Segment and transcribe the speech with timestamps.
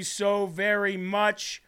[0.00, 1.62] you so very much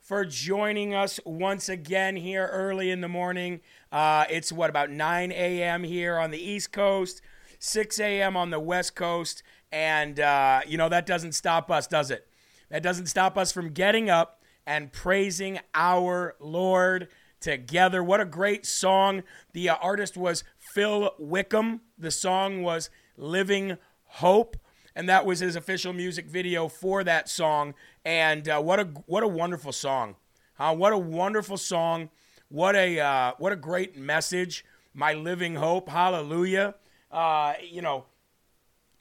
[0.00, 3.60] for joining us once again here early in the morning.
[3.92, 5.84] Uh, it's what, about 9 a.m.
[5.84, 7.22] here on the East Coast,
[7.60, 8.36] 6 a.m.
[8.36, 9.44] on the West Coast.
[9.70, 12.26] And, uh, you know, that doesn't stop us, does it?
[12.70, 17.06] That doesn't stop us from getting up and praising our Lord
[17.38, 18.02] together.
[18.02, 19.22] What a great song.
[19.52, 21.82] The uh, artist was Phil Wickham.
[21.96, 24.56] The song was Living Hope
[24.96, 27.74] and that was his official music video for that song.
[28.04, 30.16] And uh, what a what a wonderful song,
[30.54, 30.74] huh?
[30.74, 32.10] What a wonderful song.
[32.48, 34.64] What a uh, what a great message.
[34.92, 36.74] My living hope, hallelujah.
[37.10, 38.04] Uh, you know,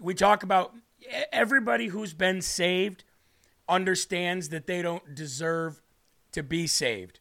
[0.01, 0.73] we talk about
[1.31, 3.03] everybody who's been saved
[3.69, 5.81] understands that they don't deserve
[6.31, 7.19] to be saved.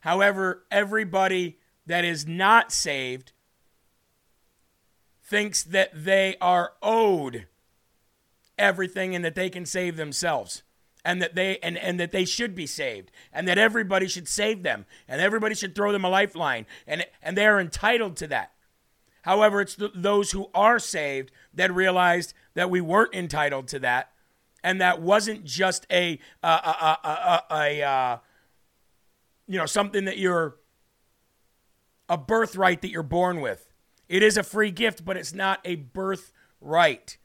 [0.00, 3.32] However, everybody that is not saved
[5.22, 7.46] thinks that they are owed
[8.58, 10.62] everything and that they can save themselves
[11.04, 14.62] and that they and, and that they should be saved and that everybody should save
[14.62, 18.52] them and everybody should throw them a lifeline and and they are entitled to that.
[19.22, 24.12] However, it's th- those who are saved that realized that we weren't entitled to that
[24.62, 28.18] and that wasn't just a a a, a, a, a uh,
[29.46, 30.56] you know something that you're
[32.08, 33.66] a birthright that you're born with.
[34.08, 37.18] It is a free gift, but it's not a birthright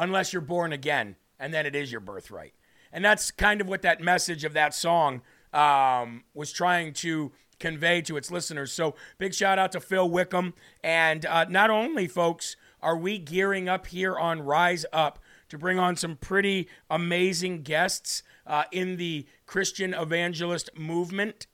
[0.00, 2.54] unless you're born again, and then it is your birthright.
[2.92, 7.30] And that's kind of what that message of that song um, was trying to
[7.60, 8.72] convey to its listeners.
[8.72, 10.54] So big shout out to Phil Wickham.
[10.82, 15.20] And uh, not only, folks, are we gearing up here on Rise Up
[15.50, 21.46] to bring on some pretty amazing guests uh, in the Christian evangelist movement,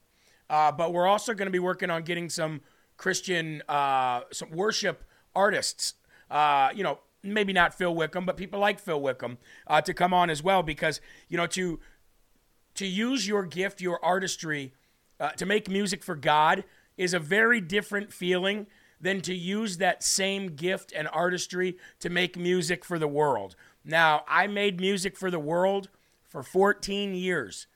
[0.49, 2.61] uh, but we're also going to be working on getting some
[2.95, 5.03] Christian, uh, some worship
[5.35, 5.95] artists.
[6.31, 9.37] Uh, you know, maybe not Phil Wickham, but people like Phil Wickham
[9.67, 11.79] uh, to come on as well, because you know to
[12.75, 14.73] to use your gift, your artistry,
[15.19, 16.63] uh, to make music for God
[16.95, 18.67] is a very different feeling
[18.99, 23.55] than to use that same gift and artistry to make music for the world.
[23.83, 25.89] Now, I made music for the world
[26.27, 27.67] for 14 years.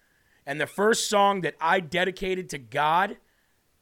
[0.45, 3.17] And the first song that I dedicated to God,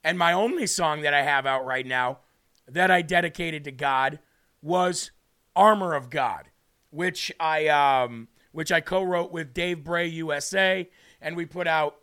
[0.03, 2.19] and my only song that I have out right now
[2.67, 4.19] that I dedicated to God,
[4.61, 5.11] was
[5.59, 6.45] Armor of God,
[6.89, 10.89] which I um, which I co-wrote with Dave Bray USA,
[11.21, 11.97] and we put out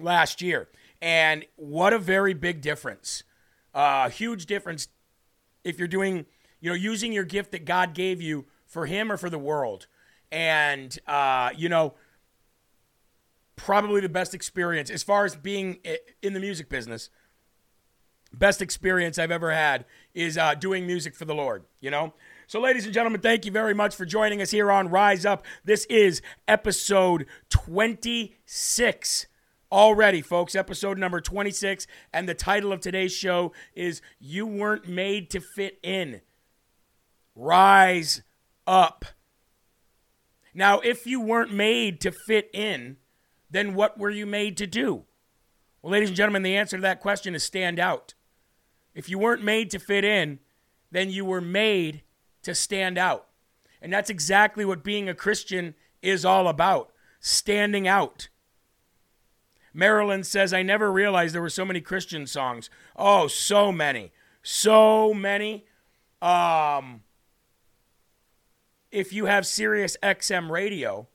[0.00, 0.68] last year.
[1.02, 3.24] And what a very big difference,
[3.74, 4.88] a uh, huge difference
[5.64, 6.24] if you're doing,
[6.60, 9.88] you know, using your gift that God gave you for Him or for the world.
[10.30, 11.94] And uh, you know,
[13.56, 15.78] probably the best experience as far as being
[16.22, 17.10] in the music business.
[18.32, 19.84] Best experience I've ever had
[20.14, 21.64] is uh, doing music for the Lord.
[21.80, 22.14] You know.
[22.48, 25.44] So, ladies and gentlemen, thank you very much for joining us here on Rise Up.
[25.66, 29.26] This is episode 26
[29.70, 30.54] already, folks.
[30.54, 31.86] Episode number 26.
[32.10, 36.22] And the title of today's show is You Weren't Made to Fit In.
[37.34, 38.22] Rise
[38.66, 39.04] Up.
[40.54, 42.96] Now, if you weren't made to fit in,
[43.50, 45.04] then what were you made to do?
[45.82, 48.14] Well, ladies and gentlemen, the answer to that question is stand out.
[48.94, 50.38] If you weren't made to fit in,
[50.90, 52.04] then you were made
[52.42, 53.26] to stand out.
[53.80, 56.90] And that's exactly what being a Christian is all about
[57.20, 58.28] standing out.
[59.74, 62.70] Marilyn says, I never realized there were so many Christian songs.
[62.96, 64.12] Oh, so many.
[64.42, 65.66] So many.
[66.20, 67.02] Um,
[68.90, 71.06] if you have Sirius XM radio,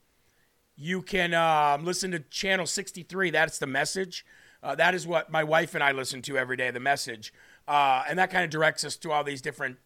[0.75, 3.31] you can um, listen to channel 63.
[3.31, 4.25] That's the message.
[4.61, 7.33] Uh, that is what my wife and I listen to every day, the message.
[7.67, 9.77] Uh, and that kind of directs us to all these different,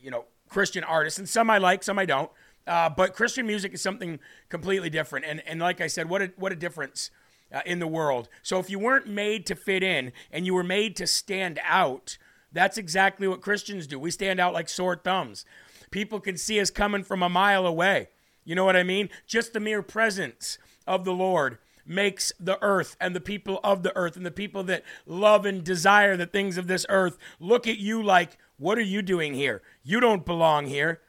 [0.00, 1.18] you know, Christian artists.
[1.18, 2.30] And some I like, some I don't.
[2.66, 5.26] Uh, but Christian music is something completely different.
[5.26, 7.10] And, and like I said, what a, what a difference
[7.52, 8.28] uh, in the world.
[8.42, 12.16] So if you weren't made to fit in and you were made to stand out,
[12.52, 13.98] that's exactly what Christians do.
[13.98, 15.44] We stand out like sore thumbs.
[15.90, 18.08] People can see us coming from a mile away.
[18.44, 19.10] You know what I mean?
[19.26, 23.94] Just the mere presence of the Lord makes the earth and the people of the
[23.96, 27.78] earth and the people that love and desire the things of this earth look at
[27.78, 29.62] you like, what are you doing here?
[29.82, 31.00] You don't belong here.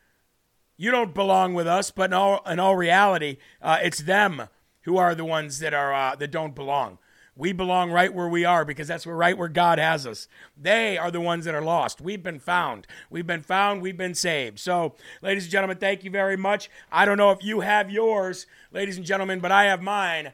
[0.77, 4.49] You don't belong with us, but in all, in all reality, uh, it's them
[4.81, 6.97] who are the ones that are uh, that don't belong.
[7.37, 10.27] We belong right where we are because that's where right where God has us.
[10.55, 11.99] They are the ones that are lost.
[11.99, 12.87] We've been found.
[13.09, 13.81] We've been found.
[13.81, 14.59] We've been saved.
[14.59, 16.69] So, ladies and gentlemen, thank you very much.
[16.91, 20.31] I don't know if you have yours, ladies and gentlemen, but I have mine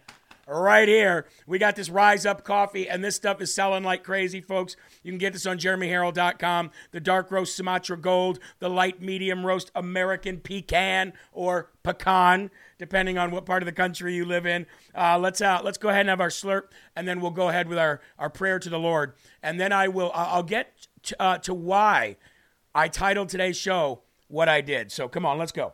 [0.48, 1.28] right here.
[1.48, 4.76] We got this Rise Up coffee, and this stuff is selling like crazy, folks.
[5.04, 6.72] You can get this on jeremyherrell.com.
[6.92, 13.32] The dark roast Sumatra Gold, the light medium roast American pecan or pecan, depending on
[13.32, 14.66] what part of the country you live in.
[14.96, 17.68] Uh, let's uh, let's go ahead and have our slurp, and then we'll go ahead
[17.68, 20.88] with our, our prayer to the Lord, and then I will I'll get
[21.20, 22.18] uh, to why
[22.74, 24.92] I titled today's show what I did.
[24.92, 25.74] So come on, let's go.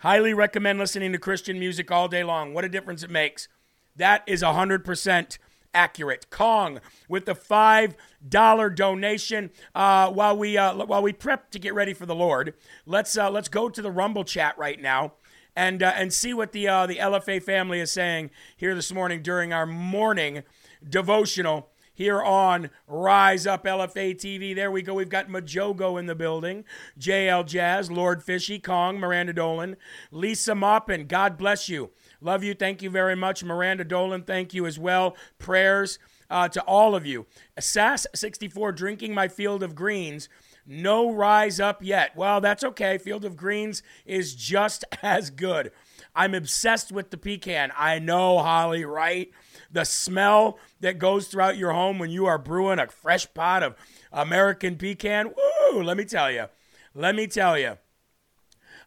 [0.00, 2.54] Highly recommend listening to Christian music all day long.
[2.54, 3.48] What a difference it makes.
[3.96, 5.38] That is 100%
[5.74, 6.30] accurate.
[6.30, 11.94] Kong with the $5 donation uh, while, we, uh, while we prep to get ready
[11.94, 12.54] for the Lord.
[12.86, 15.14] Let's, uh, let's go to the Rumble chat right now
[15.56, 19.20] and, uh, and see what the, uh, the LFA family is saying here this morning
[19.20, 20.44] during our morning
[20.88, 24.54] devotional here on Rise Up LFA TV.
[24.54, 24.94] There we go.
[24.94, 26.64] We've got Majogo in the building,
[26.96, 29.76] JL Jazz, Lord Fishy, Kong, Miranda Dolan,
[30.12, 31.08] Lisa Moppin.
[31.08, 31.90] God bless you.
[32.20, 32.54] Love you.
[32.54, 33.42] Thank you very much.
[33.42, 35.16] Miranda Dolan, thank you as well.
[35.40, 35.98] Prayers
[36.30, 37.26] uh, to all of you.
[37.58, 40.28] SAS 64, drinking my field of greens.
[40.64, 42.14] No rise up yet.
[42.14, 42.98] Well, that's okay.
[42.98, 45.72] Field of Greens is just as good.
[46.14, 47.72] I'm obsessed with the pecan.
[47.76, 49.32] I know, Holly, right?
[49.70, 53.76] The smell that goes throughout your home when you are brewing a fresh pot of
[54.12, 55.28] American pecan.
[55.28, 55.82] Woo!
[55.82, 56.46] Let me tell you.
[56.94, 57.76] Let me tell you.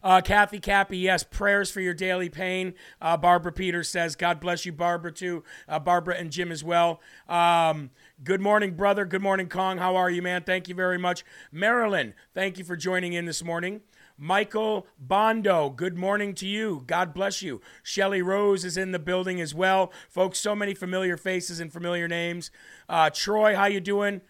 [0.02, 2.74] Uh, Kathy Cappy, yes, prayers for your daily pain.
[3.00, 5.44] Uh, Barbara Peters says, God bless you, Barbara, too.
[5.68, 7.00] Uh, Barbara and Jim as well.
[7.28, 7.90] Um,
[8.24, 9.04] good morning, brother.
[9.04, 9.78] Good morning, Kong.
[9.78, 10.42] How are you, man?
[10.42, 11.24] Thank you very much.
[11.52, 13.82] Marilyn, thank you for joining in this morning.
[14.16, 16.84] Michael Bondo, good morning to you.
[16.86, 17.60] God bless you.
[17.82, 19.92] Shelly Rose is in the building as well.
[20.08, 22.50] Folks, so many familiar faces and familiar names.
[22.88, 24.20] Uh, Troy, how you doing?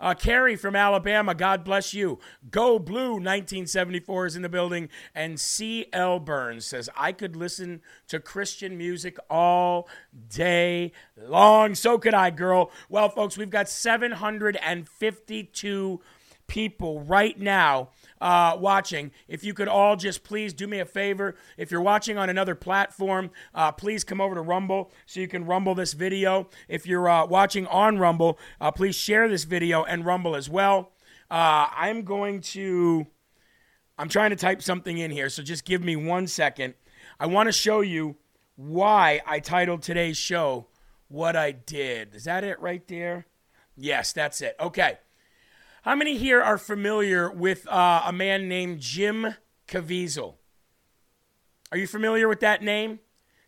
[0.00, 2.18] Uh, Carrie from Alabama, God bless you.
[2.50, 4.88] Go Blue 1974 is in the building.
[5.14, 6.20] And C.L.
[6.20, 9.88] Burns says, I could listen to Christian music all
[10.28, 11.74] day long.
[11.74, 12.70] So could I, girl.
[12.88, 16.00] Well, folks, we've got 752
[16.46, 17.88] people right now
[18.20, 21.34] uh, watching, if you could all just please do me a favor.
[21.56, 25.44] If you're watching on another platform, uh, please come over to Rumble so you can
[25.44, 26.48] Rumble this video.
[26.68, 30.92] If you're uh, watching on Rumble, uh, please share this video and Rumble as well.
[31.30, 33.06] Uh, I'm going to,
[33.98, 36.74] I'm trying to type something in here, so just give me one second.
[37.18, 38.16] I want to show you
[38.56, 40.66] why I titled today's show
[41.08, 42.14] What I Did.
[42.14, 43.26] Is that it right there?
[43.76, 44.54] Yes, that's it.
[44.60, 44.98] Okay.
[45.84, 49.34] How many here are familiar with uh, a man named Jim
[49.68, 50.36] Caviezel?
[51.70, 53.00] Are you familiar with that name?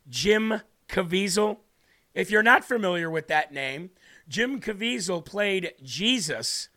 [0.07, 1.57] Jim Caviezel?
[2.13, 3.89] If you're not familiar with that name,
[4.29, 6.69] Jim Caviezel played Jesus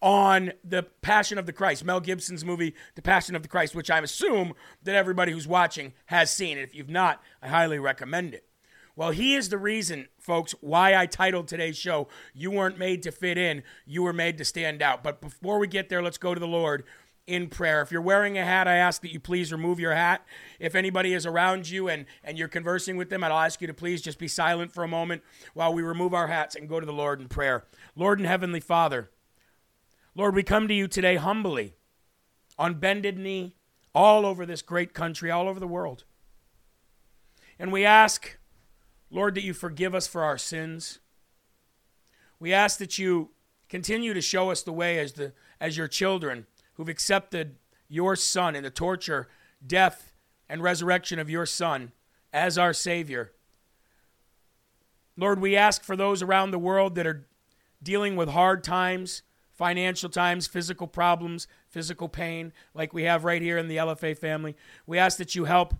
[0.00, 3.90] on the Passion of the Christ, Mel Gibson's movie, The Passion of the Christ, which
[3.90, 6.56] I assume that everybody who's watching has seen.
[6.56, 8.48] And if you've not, I highly recommend it.
[8.96, 13.10] Well, he is the reason, folks, why I titled today's show, You Weren't Made to
[13.10, 15.02] Fit In, You Were Made to Stand Out.
[15.02, 16.84] But before we get there, let's go to the Lord
[17.26, 17.82] in prayer.
[17.82, 20.24] If you're wearing a hat, I ask that you please remove your hat.
[20.60, 23.74] If anybody is around you and, and you're conversing with them, I'll ask you to
[23.74, 25.22] please just be silent for a moment
[25.54, 27.64] while we remove our hats and go to the Lord in prayer.
[27.96, 29.10] Lord and Heavenly Father,
[30.14, 31.74] Lord, we come to you today humbly,
[32.56, 33.56] on bended knee,
[33.92, 36.04] all over this great country, all over the world.
[37.58, 38.36] And we ask
[39.14, 40.98] Lord, that you forgive us for our sins.
[42.40, 43.30] We ask that you
[43.68, 47.54] continue to show us the way as, the, as your children who've accepted
[47.88, 49.28] your Son and the torture,
[49.64, 50.12] death,
[50.48, 51.92] and resurrection of your Son
[52.32, 53.30] as our Savior.
[55.16, 57.24] Lord, we ask for those around the world that are
[57.80, 63.58] dealing with hard times, financial times, physical problems, physical pain, like we have right here
[63.58, 64.56] in the LFA family.
[64.88, 65.72] We ask that you help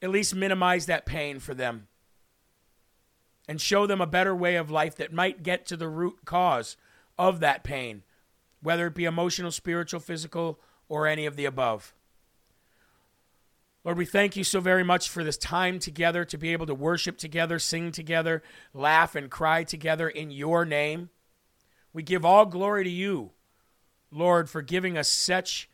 [0.00, 1.88] at least minimize that pain for them
[3.50, 6.76] and show them a better way of life that might get to the root cause
[7.18, 8.04] of that pain,
[8.62, 11.92] whether it be emotional, spiritual, physical, or any of the above.
[13.82, 16.76] Lord, we thank you so very much for this time together to be able to
[16.76, 21.10] worship together, sing together, laugh and cry together in your name.
[21.92, 23.32] We give all glory to you,
[24.12, 25.68] Lord, for giving us such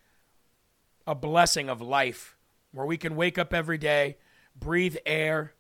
[1.07, 2.39] a blessing of life
[2.73, 4.17] where we can wake up every day,
[4.59, 5.53] breathe air,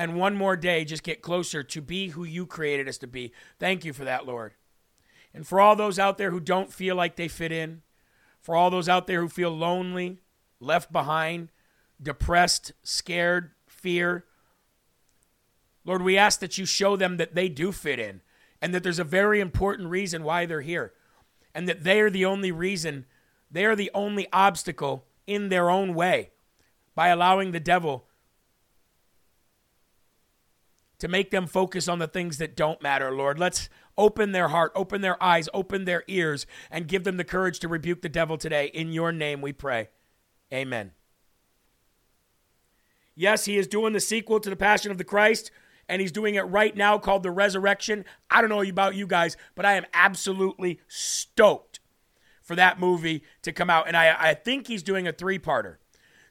[0.00, 3.34] and one more day just get closer to be who you created us to be.
[3.58, 4.54] Thank you for that, Lord.
[5.34, 7.82] And for all those out there who don't feel like they fit in,
[8.40, 10.22] for all those out there who feel lonely,
[10.58, 11.50] left behind,
[12.02, 14.24] depressed, scared, fear,
[15.84, 18.22] Lord, we ask that you show them that they do fit in
[18.62, 20.94] and that there's a very important reason why they're here
[21.54, 23.04] and that they are the only reason,
[23.50, 26.30] they are the only obstacle in their own way
[26.94, 28.06] by allowing the devil
[31.00, 33.38] to make them focus on the things that don't matter, Lord.
[33.38, 37.58] Let's open their heart, open their eyes, open their ears, and give them the courage
[37.60, 38.66] to rebuke the devil today.
[38.66, 39.88] In your name we pray.
[40.52, 40.92] Amen.
[43.14, 45.50] Yes, he is doing the sequel to The Passion of the Christ,
[45.88, 48.04] and he's doing it right now called The Resurrection.
[48.30, 51.80] I don't know about you guys, but I am absolutely stoked
[52.42, 53.88] for that movie to come out.
[53.88, 55.76] And I, I think he's doing a three parter.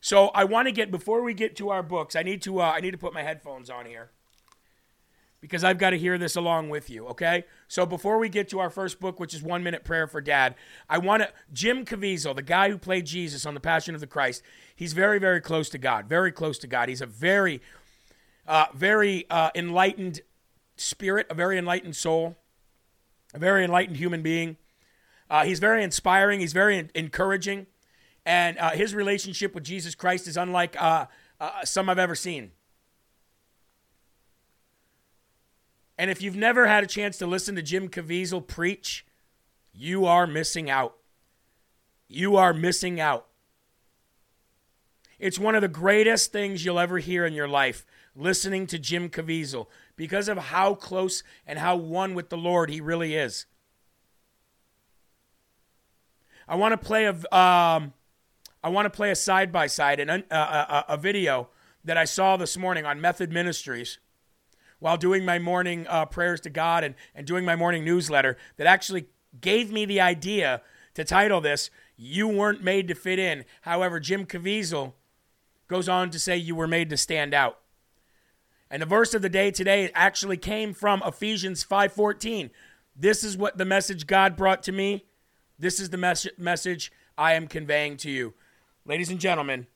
[0.02, 2.72] So I want to get, before we get to our books, I need to, uh,
[2.72, 4.12] I need to put my headphones on here
[5.42, 7.46] because I've got to hear this along with you, okay?
[7.68, 10.56] So before we get to our first book, which is One Minute Prayer for Dad,
[10.90, 14.08] I want to, Jim Caviezel, the guy who played Jesus on The Passion of the
[14.08, 14.42] Christ,
[14.76, 16.90] he's very, very close to God, very close to God.
[16.90, 17.62] He's a very,
[18.48, 20.22] uh, very uh, enlightened
[20.76, 22.36] spirit, a very enlightened soul,
[23.34, 24.58] a very enlightened human being.
[25.30, 27.68] Uh, he's very inspiring, he's very encouraging,
[28.26, 31.06] and uh, his relationship with Jesus Christ is unlike uh,
[31.40, 32.52] uh, some I've ever seen.
[36.00, 39.06] And if you've never had a chance to listen to Jim Caviezel preach,
[39.74, 40.96] you are missing out.
[42.08, 43.28] You are missing out.
[45.20, 49.10] It's one of the greatest things you'll ever hear in your life, listening to Jim
[49.10, 53.46] Caviezel, because of how close and how one with the Lord he really is.
[56.48, 57.92] I want to play a, um,
[58.64, 61.50] I want to play a side by side and a, a video
[61.84, 63.98] that I saw this morning on Method Ministries
[64.80, 68.68] while doing my morning uh, prayers to God and, and doing my morning newsletter that
[68.68, 69.08] actually
[69.40, 70.62] gave me the idea
[70.96, 74.94] to title this "You Weren't Made to Fit In." However, Jim Caviezel
[75.68, 77.60] goes on to say you were made to stand out.
[78.72, 82.52] And the verse of the day today actually came from Ephesians 5:14.
[82.96, 85.06] This is what the message God brought to me.
[85.58, 88.34] This is the mes- message I am conveying to you.
[88.86, 89.68] Ladies and gentlemen,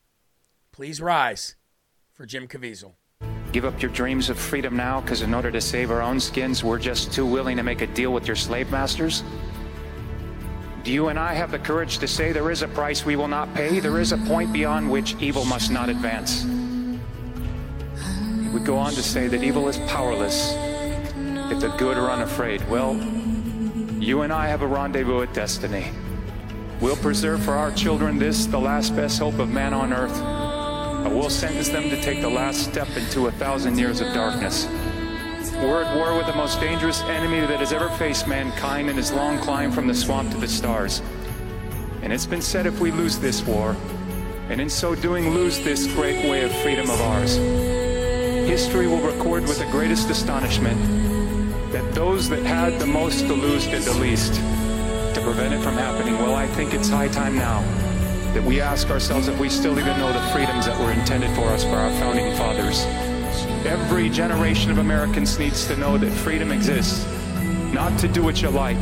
[0.71, 1.55] please rise
[2.11, 2.93] for Jim Caviezel.
[3.53, 6.63] Give up your dreams of freedom now because in order to save our own skins,
[6.63, 9.23] we're just too willing to make a deal with your slave masters?
[10.83, 13.27] Do you and I have the courage to say there is a price we will
[13.27, 13.79] not pay?
[13.79, 16.45] There is a point beyond which evil must not advance.
[18.51, 20.55] We go on to say that evil is powerless
[21.51, 22.67] if the good are unafraid.
[22.67, 22.95] Well,
[23.99, 25.91] you and I have a rendezvous at destiny.
[26.81, 30.42] We'll preserve for our children this, the last best hope of man on earth.
[31.03, 34.67] But we'll sentence them to take the last step into a thousand years of darkness.
[35.55, 39.11] We're at war with the most dangerous enemy that has ever faced mankind in his
[39.11, 41.01] long climb from the swamp to the stars.
[42.01, 43.75] And it's been said if we lose this war,
[44.49, 49.43] and in so doing lose this great way of freedom of ours, history will record
[49.43, 50.79] with the greatest astonishment
[51.73, 55.73] that those that had the most to lose did the least to prevent it from
[55.73, 56.13] happening.
[56.15, 57.82] Well, I think it's high time now
[58.33, 61.47] that we ask ourselves if we still even know the freedoms that were intended for
[61.49, 62.85] us by our founding fathers.
[63.65, 67.05] Every generation of Americans needs to know that freedom exists,
[67.71, 68.81] not to do what you like,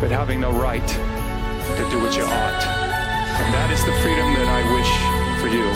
[0.00, 2.62] but having the right to do what you ought.
[3.38, 4.90] And that is the freedom that I wish
[5.40, 5.66] for you.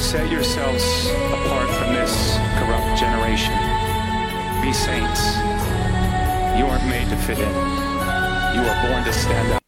[0.00, 3.52] Set yourselves apart from this corrupt generation.
[4.64, 5.36] Be saints.
[6.56, 7.52] You aren't made to fit in.
[8.56, 9.67] You are born to stand up.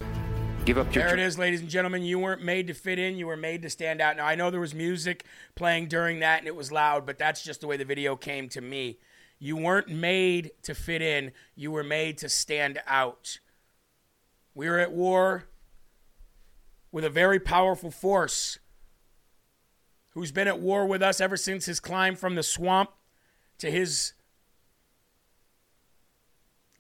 [0.71, 2.05] Give up your There it is, ladies and gentlemen.
[2.05, 3.17] You weren't made to fit in.
[3.17, 4.17] You were made to stand out.
[4.17, 5.25] Now, I know there was music
[5.57, 8.49] playing during that and it was loud, but that's just the way the video came
[8.51, 9.01] to me.
[9.41, 11.33] You weren't made to fit in.
[11.57, 13.41] You were made to stand out.
[14.55, 15.49] We are at war
[16.93, 18.61] with a very powerful force
[20.11, 22.91] who's been at war with us ever since his climb from the swamp
[23.59, 24.13] to his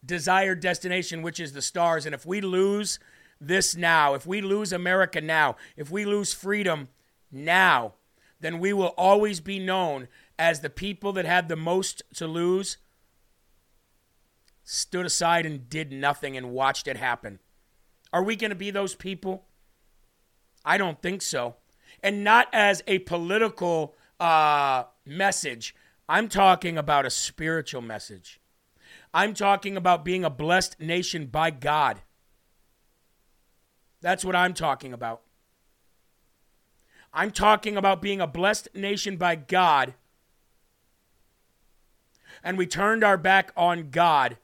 [0.06, 2.06] desired destination, which is the stars.
[2.06, 3.00] And if we lose
[3.40, 6.88] this now, if we lose America now, if we lose freedom
[7.32, 7.94] now,
[8.40, 12.78] then we will always be known as the people that had the most to lose,
[14.64, 17.38] stood aside and did nothing and watched it happen.
[18.12, 19.46] Are we going to be those people?
[20.64, 21.56] I don't think so.
[22.02, 25.74] And not as a political uh, message.
[26.08, 28.40] I'm talking about a spiritual message.
[29.12, 32.00] I'm talking about being a blessed nation by God.
[34.00, 35.22] That's what I'm talking about.
[37.12, 39.94] I'm talking about being a blessed nation by God.
[42.42, 44.38] And we turned our back on God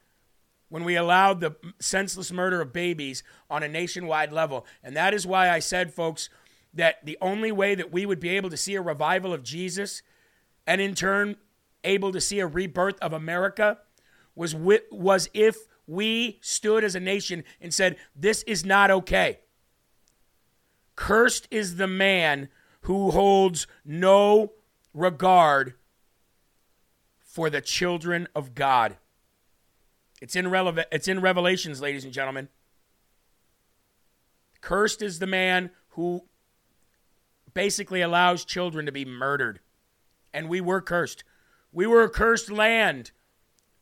[0.69, 4.67] when we allowed the senseless murder of babies on a nationwide level.
[4.83, 6.29] And that is why I said, folks,
[6.75, 10.03] that the only way that we would be able to see a revival of Jesus
[10.67, 11.37] and in turn
[11.85, 13.79] able to see a rebirth of America
[14.35, 19.39] was, was if we stood as a nation and said, This is not okay.
[20.97, 22.49] Cursed is the man
[22.83, 24.53] who holds no
[24.95, 25.75] regard
[27.19, 28.97] for the children of God.
[30.23, 32.49] It's in, releva- it's in Revelations, ladies and gentlemen.
[34.63, 36.25] Cursed is the man who
[37.53, 39.61] basically allows children to be murdered.
[40.33, 41.25] And we were cursed.
[41.73, 43.11] We were a cursed land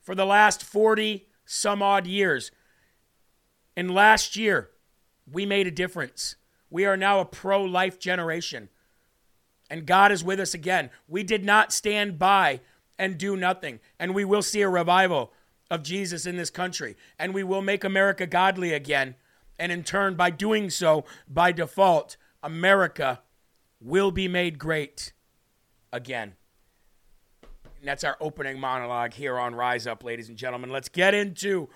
[0.01, 2.51] for the last 40 some odd years.
[3.77, 4.71] And last year,
[5.31, 6.37] we made a difference.
[6.75, 8.69] We are now a pro life generation.
[9.71, 10.91] And God is with us again.
[11.07, 12.63] We did not stand by
[12.99, 13.79] and do nothing.
[13.97, 15.33] And we will see a revival
[15.71, 16.97] of Jesus in this country.
[17.17, 19.15] And we will make America godly again.
[19.57, 23.21] And in turn, by doing so, by default, America
[23.81, 25.13] will be made great
[25.93, 26.35] again.
[27.79, 30.71] And that's our opening monologue here on Rise Up, ladies and gentlemen.
[30.71, 31.69] Let's get into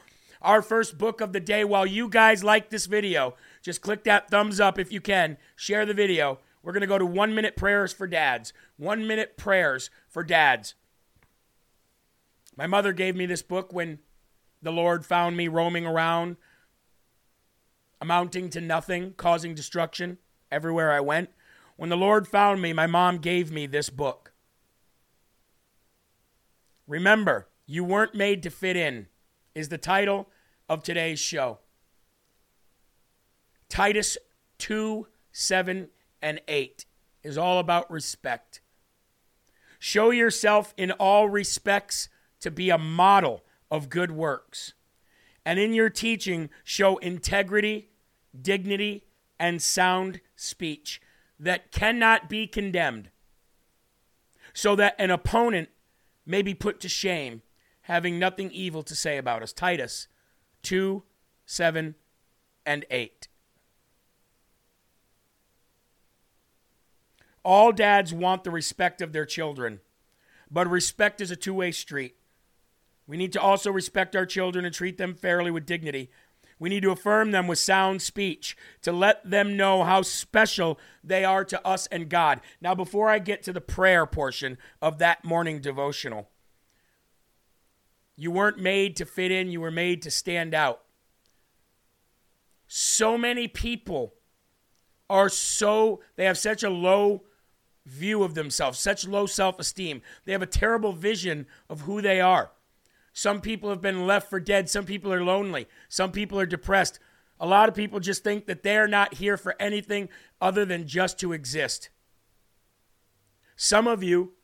[0.43, 1.65] our first book of the day.
[1.65, 3.35] While you guys like this video,
[3.69, 5.37] just click that thumbs up if you can.
[5.55, 6.39] Share the video.
[6.63, 8.55] We're going to go to one minute prayers for dads.
[8.79, 10.75] One minute prayers for dads.
[12.57, 13.99] My mother gave me this book when
[14.63, 16.39] the Lord found me roaming around,
[18.01, 20.17] amounting to nothing, causing destruction
[20.51, 21.29] everywhere I went.
[21.77, 24.33] When the Lord found me, my mom gave me this book.
[26.87, 29.09] Remember, you weren't made to fit in,
[29.55, 30.31] is the title
[30.71, 31.59] of today's show.
[33.69, 34.19] Titus
[34.59, 35.89] 2 7
[36.21, 36.85] and 8
[37.23, 38.61] is all about respect.
[39.79, 42.09] Show yourself in all respects
[42.41, 44.75] to be a model of good works.
[45.45, 47.91] And in your teaching, show integrity,
[48.41, 49.05] dignity,
[49.39, 51.01] and sound speech
[51.39, 53.11] that cannot be condemned,
[54.53, 55.69] so that an opponent
[56.27, 57.43] may be put to shame,
[57.83, 59.53] having nothing evil to say about us.
[59.53, 60.09] Titus
[60.63, 61.03] 2
[61.47, 61.95] 7
[62.67, 63.29] and 8.
[67.49, 69.81] All dads want the respect of their children,
[70.51, 72.15] but respect is a two way street.
[73.07, 76.11] We need to also respect our children and treat them fairly with dignity.
[76.59, 81.25] We need to affirm them with sound speech to let them know how special they
[81.25, 82.43] are to us and God.
[82.61, 86.29] Now, before I get to the prayer portion of that morning devotional,
[88.15, 90.83] you weren't made to fit in, you were made to stand out.
[92.67, 94.13] So many people
[95.09, 97.23] are so, they have such a low
[97.89, 100.03] view of themselves, such low self esteem.
[100.25, 102.53] They have a terrible vision of who they are.
[103.13, 104.69] Some people have been left for dead.
[104.69, 105.67] Some people are lonely.
[105.89, 107.01] Some people are depressed.
[107.41, 110.09] A lot of people just think that they're not here for anything
[110.41, 111.91] other than just to exist.
[113.57, 114.35] Some of you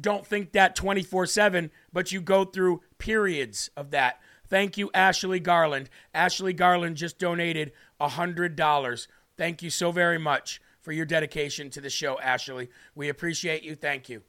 [0.00, 4.20] don't think that 24 7, but you go through periods of that.
[4.48, 5.90] Thank you, Ashley Garland.
[6.14, 9.06] Ashley Garland just donated $100.
[9.36, 12.68] Thank you so very much for your dedication to the show, Ashley.
[12.94, 13.74] We appreciate you.
[13.74, 14.22] Thank you.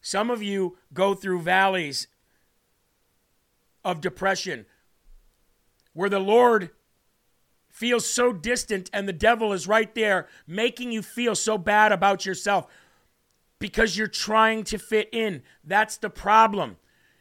[0.00, 2.08] Some of you go through valleys
[3.84, 4.66] of depression
[5.92, 6.70] where the Lord
[7.68, 12.26] feels so distant and the devil is right there making you feel so bad about
[12.26, 12.66] yourself
[13.60, 15.44] because you're trying to fit in.
[15.62, 16.76] That's the problem.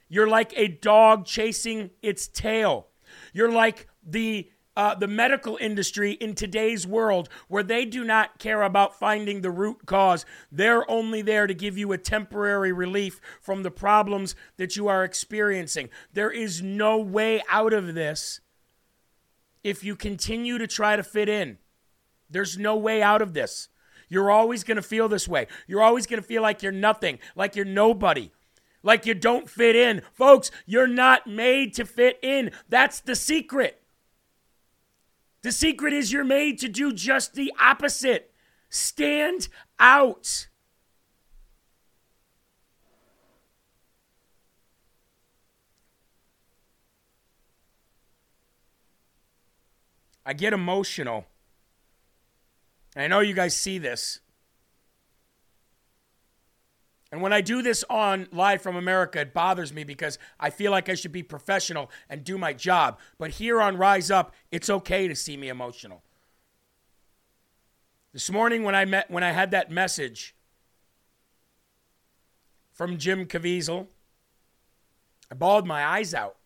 [0.09, 2.87] You're like a dog chasing its tail.
[3.33, 8.63] You're like the uh, the medical industry in today's world, where they do not care
[8.63, 10.25] about finding the root cause.
[10.51, 15.03] They're only there to give you a temporary relief from the problems that you are
[15.03, 15.89] experiencing.
[16.13, 18.41] There is no way out of this
[19.63, 21.57] if you continue to try to fit in.
[22.29, 23.69] There's no way out of this.
[24.09, 25.47] You're always going to feel this way.
[25.67, 28.31] You're always going to feel like you're nothing, like you're nobody,
[28.81, 30.01] like you don't fit in.
[30.13, 32.51] Folks, you're not made to fit in.
[32.69, 33.82] That's the secret.
[35.43, 38.33] The secret is you're made to do just the opposite
[38.69, 40.47] stand out.
[50.25, 51.25] I get emotional.
[52.95, 54.21] I know you guys see this.
[57.13, 60.71] And when I do this on Live from America, it bothers me because I feel
[60.71, 62.97] like I should be professional and do my job.
[63.19, 66.01] But here on Rise Up, it's okay to see me emotional.
[68.13, 70.33] This morning when I met when I had that message
[72.71, 73.89] from Jim Caviezel,
[75.29, 76.37] I bawled my eyes out.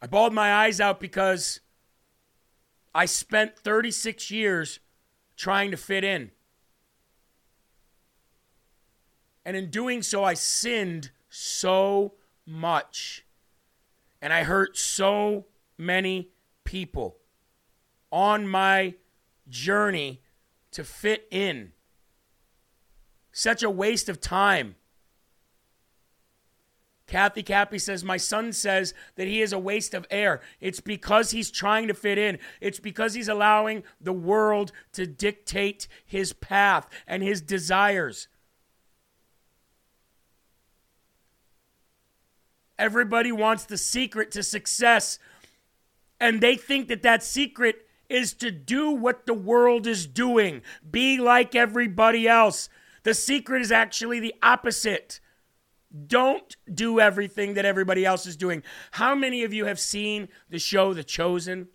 [0.00, 1.58] I bawled my eyes out because
[2.94, 4.78] I spent 36 years
[5.40, 6.30] trying to fit in.
[9.42, 12.12] And in doing so, I sinned so
[12.44, 13.24] much.
[14.20, 15.46] And I hurt so
[15.78, 16.28] many
[16.64, 17.16] people
[18.12, 18.96] on my
[19.48, 20.20] journey
[20.72, 21.72] to fit in.
[23.32, 24.74] Such a waste of time.
[27.10, 30.40] Kathy Cappy says, My son says that he is a waste of air.
[30.60, 32.38] It's because he's trying to fit in.
[32.60, 38.28] It's because he's allowing the world to dictate his path and his desires.
[42.78, 45.18] Everybody wants the secret to success,
[46.20, 51.18] and they think that that secret is to do what the world is doing, be
[51.18, 52.68] like everybody else.
[53.02, 55.18] The secret is actually the opposite.
[56.06, 58.62] Don't do everything that everybody else is doing.
[58.92, 61.68] How many of you have seen the show The Chosen?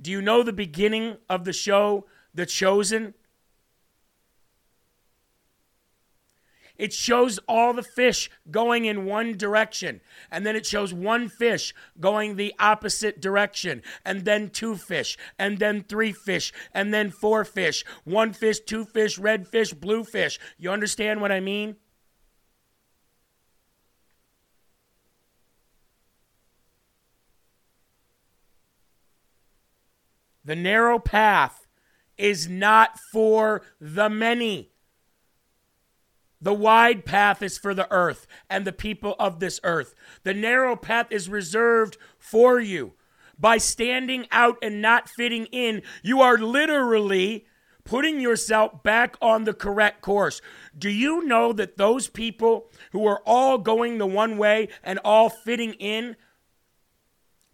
[0.00, 3.14] Do you know the beginning of the show The Chosen?
[6.76, 11.74] It shows all the fish going in one direction, and then it shows one fish
[12.00, 17.44] going the opposite direction, and then two fish, and then three fish, and then four
[17.44, 17.84] fish.
[18.04, 20.38] One fish, two fish, red fish, blue fish.
[20.56, 21.76] You understand what I mean?
[30.44, 31.66] The narrow path
[32.16, 34.70] is not for the many.
[36.40, 39.94] The wide path is for the earth and the people of this earth.
[40.22, 42.94] The narrow path is reserved for you.
[43.38, 47.46] By standing out and not fitting in, you are literally
[47.84, 50.40] putting yourself back on the correct course.
[50.76, 55.28] Do you know that those people who are all going the one way and all
[55.30, 56.16] fitting in,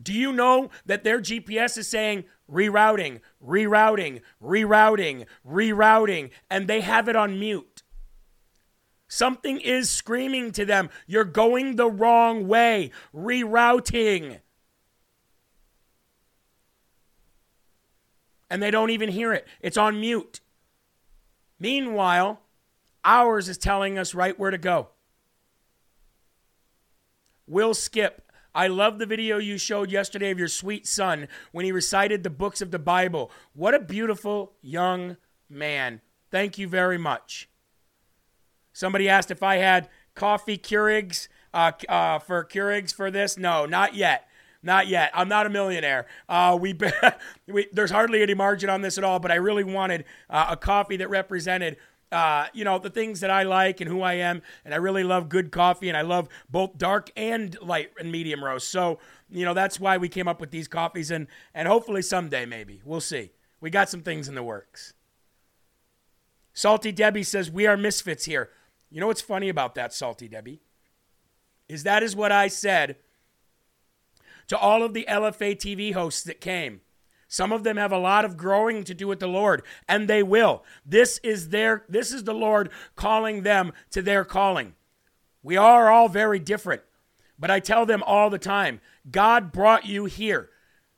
[0.03, 7.09] do you know that their GPS is saying rerouting, rerouting, rerouting, rerouting, and they have
[7.09, 7.83] it on mute?
[9.09, 14.41] Something is screaming to them, you're going the wrong way, rerouting.
[18.51, 20.41] And they don't even hear it, it's on mute.
[21.59, 22.41] Meanwhile,
[23.05, 24.89] ours is telling us right where to go.
[27.47, 28.26] We'll Skip,
[28.57, 32.31] I love the video you showed yesterday of your sweet son when he recited the
[32.31, 33.31] books of the Bible.
[33.53, 35.19] What a beautiful young
[35.51, 36.01] man.
[36.31, 37.51] Thank you very much.
[38.73, 43.37] Somebody asked if I had coffee Keurigs uh, uh, for Keurigs for this.
[43.37, 44.27] No, not yet.
[44.63, 45.11] Not yet.
[45.13, 46.07] I'm not a millionaire.
[46.27, 46.75] Uh, we,
[47.47, 50.57] we, there's hardly any margin on this at all, but I really wanted uh, a
[50.57, 51.77] coffee that represented
[52.13, 54.43] uh, you know, the things that I like and who I am.
[54.65, 58.45] And I really love good coffee and I love both dark and light and medium
[58.45, 58.71] roast.
[58.71, 58.99] So,
[59.31, 62.81] you know, that's why we came up with these coffees and, and hopefully someday maybe.
[62.85, 63.33] We'll see.
[63.61, 64.95] We got some things in the works.
[66.53, 68.51] Salty Debbie says, We are misfits here.
[68.91, 70.61] You know what's funny about that, Salty Debbie?
[71.69, 72.97] Is that is what I said
[74.49, 76.81] to all of the LFA TV hosts that came.
[77.29, 80.23] Some of them have a lot of growing to do with the Lord, and they
[80.23, 80.65] will.
[80.85, 84.75] This is their this is the Lord calling them to their calling.
[85.43, 86.83] We are all very different,
[87.39, 90.51] but I tell them all the time, God brought you here.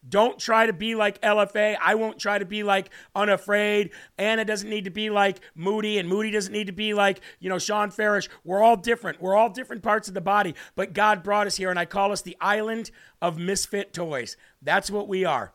[0.07, 1.77] Don't try to be like LFA.
[1.83, 3.91] I won't try to be like Unafraid.
[4.17, 7.49] Anna doesn't need to be like Moody, and Moody doesn't need to be like, you
[7.49, 8.29] know, Sean Farish.
[8.45, 9.21] We're all different.
[9.21, 12.12] We're all different parts of the body, but God brought us here, and I call
[12.12, 14.37] us the island of misfit toys.
[14.62, 15.53] That's what we are.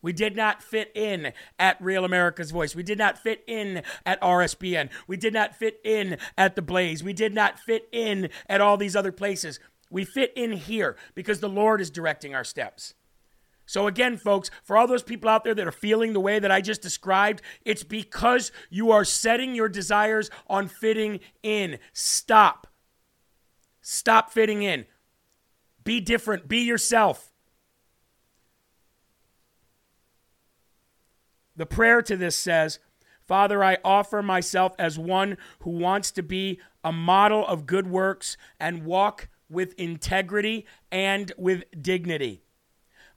[0.00, 2.74] We did not fit in at Real America's Voice.
[2.76, 4.90] We did not fit in at RSBN.
[5.06, 7.02] We did not fit in at The Blaze.
[7.02, 9.58] We did not fit in at all these other places.
[9.90, 12.94] We fit in here because the Lord is directing our steps.
[13.66, 16.50] So, again, folks, for all those people out there that are feeling the way that
[16.50, 21.78] I just described, it's because you are setting your desires on fitting in.
[21.92, 22.66] Stop.
[23.82, 24.86] Stop fitting in.
[25.84, 26.48] Be different.
[26.48, 27.30] Be yourself.
[31.58, 32.78] The prayer to this says,
[33.26, 38.36] Father, I offer myself as one who wants to be a model of good works
[38.60, 42.42] and walk with integrity and with dignity.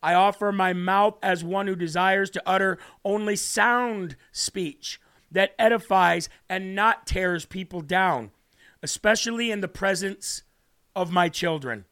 [0.02, 5.00] I offer my mouth as one who desires to utter only sound speech
[5.32, 8.32] that edifies and not tears people down,
[8.82, 10.42] especially in the presence
[10.96, 11.86] of my children.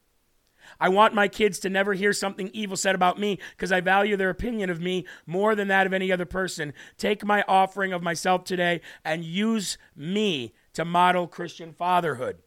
[0.80, 4.16] I want my kids to never hear something evil said about me because I value
[4.16, 6.74] their opinion of me more than that of any other person.
[6.98, 12.38] Take my offering of myself today and use me to model Christian fatherhood.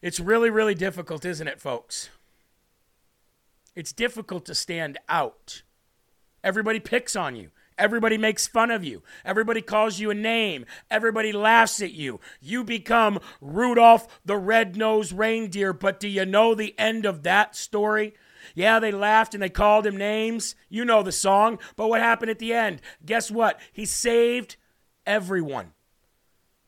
[0.00, 2.10] It's really, really difficult, isn't it, folks?
[3.74, 5.62] It's difficult to stand out.
[6.44, 7.50] Everybody picks on you.
[7.76, 9.02] Everybody makes fun of you.
[9.24, 10.64] Everybody calls you a name.
[10.90, 12.20] Everybody laughs at you.
[12.40, 18.14] You become Rudolph the red-nosed reindeer, but do you know the end of that story?
[18.54, 20.54] Yeah, they laughed and they called him names.
[20.68, 21.58] You know the song.
[21.76, 22.80] But what happened at the end?
[23.04, 23.58] Guess what?
[23.72, 24.56] He saved
[25.06, 25.72] everyone.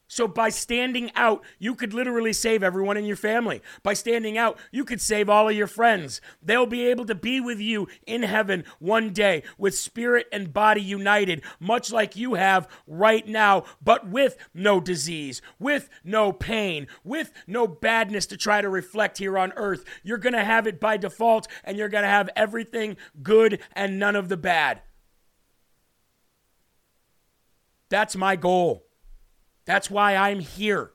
[0.08, 3.60] So by standing out, you could literally save everyone in your family.
[3.82, 6.20] By standing out, you could save all of your friends.
[6.40, 10.80] They'll be able to be with you in heaven one day with spirit and body
[10.80, 17.32] united, much like you have right now, but with no disease, with no pain, with
[17.48, 19.84] no badness to try to reflect here on earth.
[20.04, 23.98] You're going to have it by default, and you're going to have everything good and
[23.98, 24.82] none of the bad.
[27.88, 28.85] That's my goal.
[29.66, 30.92] That's why I'm here.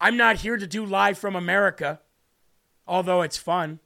[0.00, 2.00] I'm not here to do live from America,
[2.86, 3.80] although it's fun.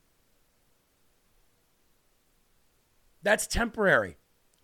[3.22, 4.16] That's temporary.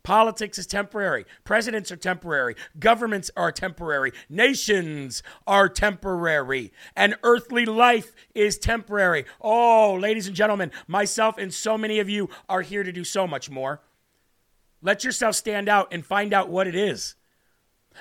[0.02, 1.26] Politics is temporary.
[1.44, 2.54] Presidents are temporary.
[2.78, 4.12] Governments are temporary.
[4.28, 6.72] Nations are temporary.
[6.96, 9.26] And earthly life is temporary.
[9.40, 13.26] Oh, ladies and gentlemen, myself and so many of you are here to do so
[13.26, 13.82] much more.
[14.80, 17.16] Let yourself stand out and find out what it is.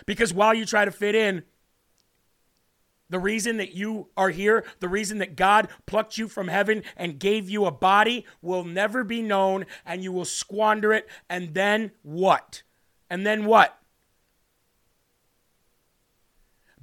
[0.05, 1.43] Because while you try to fit in,
[3.09, 7.19] The reason that you are here, the reason that God plucked you from heaven and
[7.19, 11.07] gave you a body will never be known and you will squander it.
[11.29, 12.63] And then what?
[13.09, 13.79] And then what?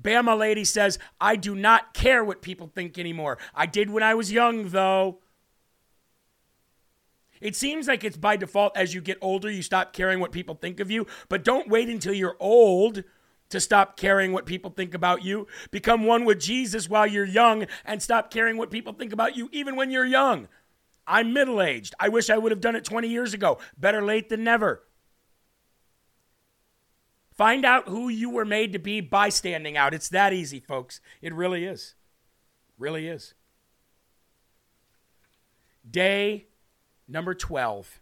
[0.01, 3.39] Bama lady says, I do not care what people think anymore.
[3.55, 5.21] I did when I was young, though.
[7.45, 10.55] It seems like it's by default as you get older, you stop caring what people
[10.55, 13.05] think of you, but don't wait until you're old
[13.51, 15.47] to stop caring what people think about you.
[15.71, 19.51] Become one with Jesus while you're young and stop caring what people think about you,
[19.53, 20.49] even when you're young.
[21.07, 21.95] I'm middle aged.
[22.01, 23.59] I wish I would have done it 20 years ago.
[23.77, 24.83] Better late than never.
[27.37, 29.93] Find out who you were made to be by standing out.
[29.93, 31.03] It's that easy, folks.
[31.21, 31.95] It really is.
[32.79, 33.35] Really is.
[35.89, 36.47] Day
[37.09, 38.01] number 12.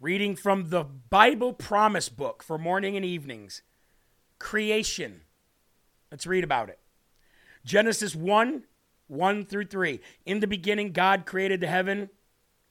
[0.00, 3.62] Reading from the Bible Promise Book for morning and evenings.
[4.38, 5.22] Creation.
[6.10, 6.78] Let's read about it.
[7.64, 8.64] Genesis 1
[9.06, 10.00] 1 through 3.
[10.24, 12.10] In the beginning, God created the heaven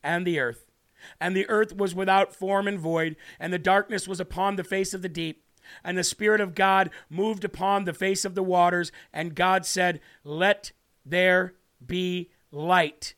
[0.03, 0.71] and the earth.
[1.19, 4.93] And the earth was without form and void, and the darkness was upon the face
[4.93, 5.43] of the deep.
[5.83, 8.91] And the Spirit of God moved upon the face of the waters.
[9.13, 10.71] And God said, Let
[11.05, 11.55] there
[11.86, 13.15] be light.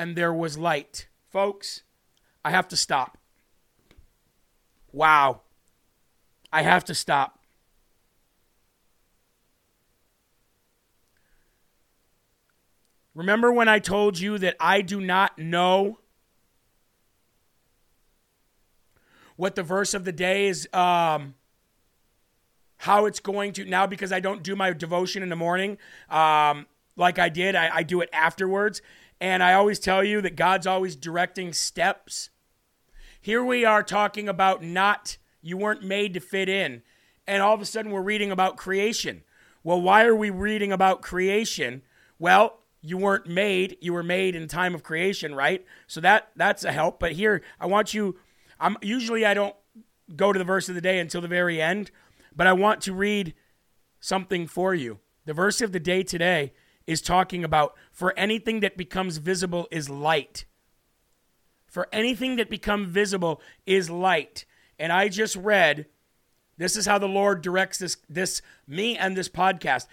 [0.00, 1.08] And there was light.
[1.28, 1.82] Folks,
[2.42, 3.18] I have to stop.
[4.92, 5.42] Wow.
[6.50, 7.38] I have to stop.
[13.14, 15.98] Remember when I told you that I do not know
[19.36, 21.34] what the verse of the day is, um,
[22.78, 25.76] how it's going to now because I don't do my devotion in the morning
[26.08, 26.64] um,
[26.96, 27.54] like I did.
[27.54, 28.80] I, I do it afterwards.
[29.20, 32.30] And I always tell you that God's always directing steps.
[33.20, 36.82] Here we are talking about not, you weren't made to fit in.
[37.26, 39.22] And all of a sudden we're reading about creation.
[39.62, 41.82] Well, why are we reading about creation?
[42.18, 45.66] Well, you weren't made, you were made in time of creation, right?
[45.86, 46.98] So that that's a help.
[46.98, 48.16] But here, I want you
[48.60, 49.56] I'm usually I don't
[50.14, 51.90] go to the verse of the day until the very end,
[52.34, 53.34] but I want to read
[54.00, 54.98] something for you.
[55.24, 56.52] The verse of the day today
[56.90, 60.44] is talking about for anything that becomes visible is light.
[61.68, 64.44] For anything that becomes visible is light.
[64.76, 65.86] And I just read
[66.58, 69.86] this is how the Lord directs this this me and this podcast.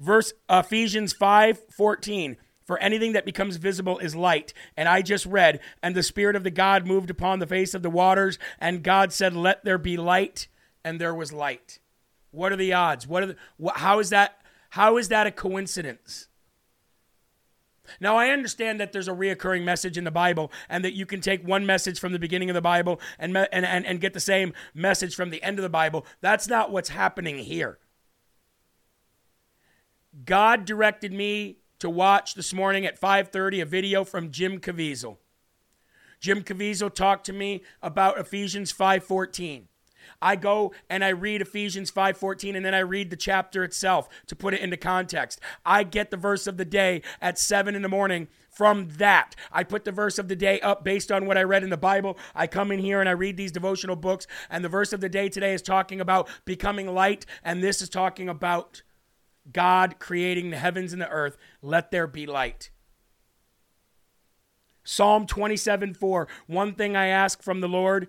[0.00, 2.36] Verse Ephesians 5 14.
[2.64, 4.52] For anything that becomes visible is light.
[4.76, 7.84] And I just read, and the Spirit of the God moved upon the face of
[7.84, 10.48] the waters, and God said, Let there be light,
[10.84, 11.78] and there was light.
[12.32, 13.06] What are the odds?
[13.06, 13.36] What are the,
[13.76, 14.40] how is that?
[14.70, 16.28] How is that a coincidence?
[18.00, 21.20] Now, I understand that there's a reoccurring message in the Bible and that you can
[21.20, 24.20] take one message from the beginning of the Bible and, and, and, and get the
[24.20, 26.04] same message from the end of the Bible.
[26.20, 27.78] That's not what's happening here.
[30.24, 35.18] God directed me to watch this morning at 5:30 a video from Jim Caviezel.
[36.20, 39.68] Jim Caviezel talked to me about Ephesians 5:14.
[40.20, 44.36] I go and I read Ephesians 5:14 and then I read the chapter itself to
[44.36, 45.40] put it into context.
[45.64, 49.36] I get the verse of the day at 7 in the morning from that.
[49.52, 51.76] I put the verse of the day up based on what I read in the
[51.76, 52.18] Bible.
[52.34, 55.08] I come in here and I read these devotional books and the verse of the
[55.08, 58.82] day today is talking about becoming light and this is talking about
[59.52, 61.36] God creating the heavens and the earth.
[61.62, 62.70] Let there be light.
[64.86, 66.28] Psalm 27 4.
[66.46, 68.08] One thing I ask from the Lord,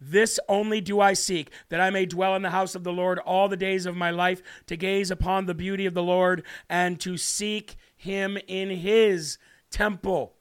[0.00, 3.18] this only do I seek, that I may dwell in the house of the Lord
[3.20, 7.00] all the days of my life, to gaze upon the beauty of the Lord and
[7.00, 9.38] to seek him in his
[9.70, 10.34] temple.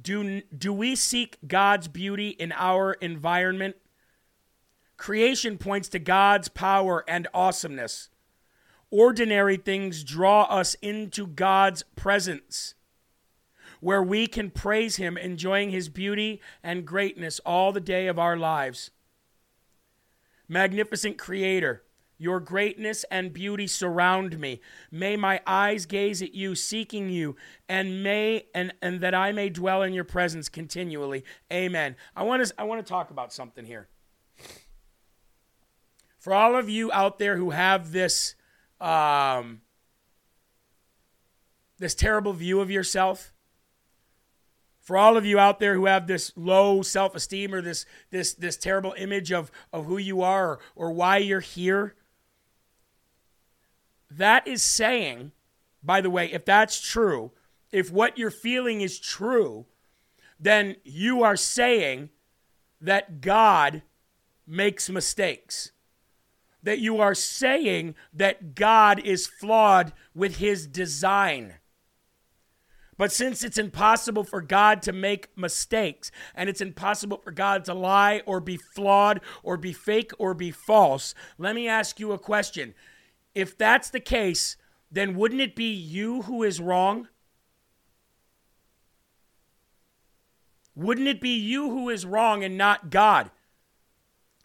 [0.00, 3.76] Do, do we seek God's beauty in our environment?
[4.96, 8.08] Creation points to God's power and awesomeness.
[8.90, 12.74] Ordinary things draw us into God's presence,
[13.82, 18.36] where we can praise Him, enjoying His beauty and greatness all the day of our
[18.36, 18.92] lives.
[20.48, 21.82] Magnificent Creator,
[22.16, 24.60] your greatness and beauty surround me.
[24.92, 27.34] May my eyes gaze at you, seeking you,
[27.68, 31.24] and may and, and that I may dwell in your presence continually.
[31.52, 31.96] Amen.
[32.14, 33.88] I want to I want to talk about something here.
[36.20, 38.36] For all of you out there who have this
[38.80, 39.62] um,
[41.80, 43.31] this terrible view of yourself,
[44.92, 48.58] for all of you out there who have this low self-esteem or this this this
[48.58, 51.94] terrible image of of who you are or, or why you're here,
[54.10, 55.32] that is saying,
[55.82, 57.30] by the way, if that's true,
[57.70, 59.64] if what you're feeling is true,
[60.38, 62.10] then you are saying
[62.78, 63.80] that God
[64.46, 65.72] makes mistakes.
[66.62, 71.54] That you are saying that God is flawed with his design.
[73.02, 77.74] But since it's impossible for God to make mistakes, and it's impossible for God to
[77.74, 82.18] lie or be flawed or be fake or be false, let me ask you a
[82.20, 82.74] question.
[83.34, 84.56] If that's the case,
[84.88, 87.08] then wouldn't it be you who is wrong?
[90.76, 93.32] Wouldn't it be you who is wrong and not God?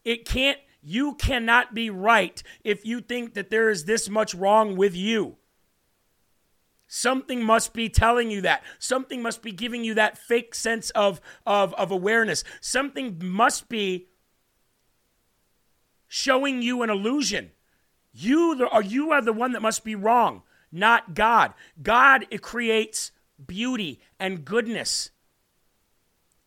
[0.03, 4.75] It can't, you cannot be right if you think that there is this much wrong
[4.75, 5.37] with you.
[6.87, 8.63] Something must be telling you that.
[8.79, 12.43] Something must be giving you that fake sense of, of, of awareness.
[12.61, 14.07] Something must be
[16.07, 17.51] showing you an illusion.
[18.13, 21.53] You, or you are the one that must be wrong, not God.
[21.81, 23.11] God creates
[23.45, 25.11] beauty and goodness.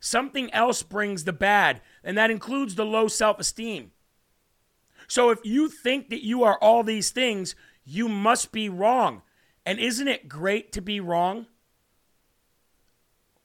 [0.01, 3.93] Something else brings the bad, and that includes the low self esteem.
[5.07, 9.23] So if you think that you are all these things, you must be wrong.
[9.65, 11.47] And isn't it great to be wrong?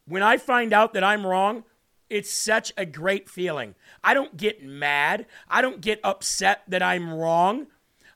[0.07, 1.63] When I find out that I'm wrong,
[2.09, 3.75] it's such a great feeling.
[4.03, 5.25] I don't get mad.
[5.49, 7.67] I don't get upset that I'm wrong.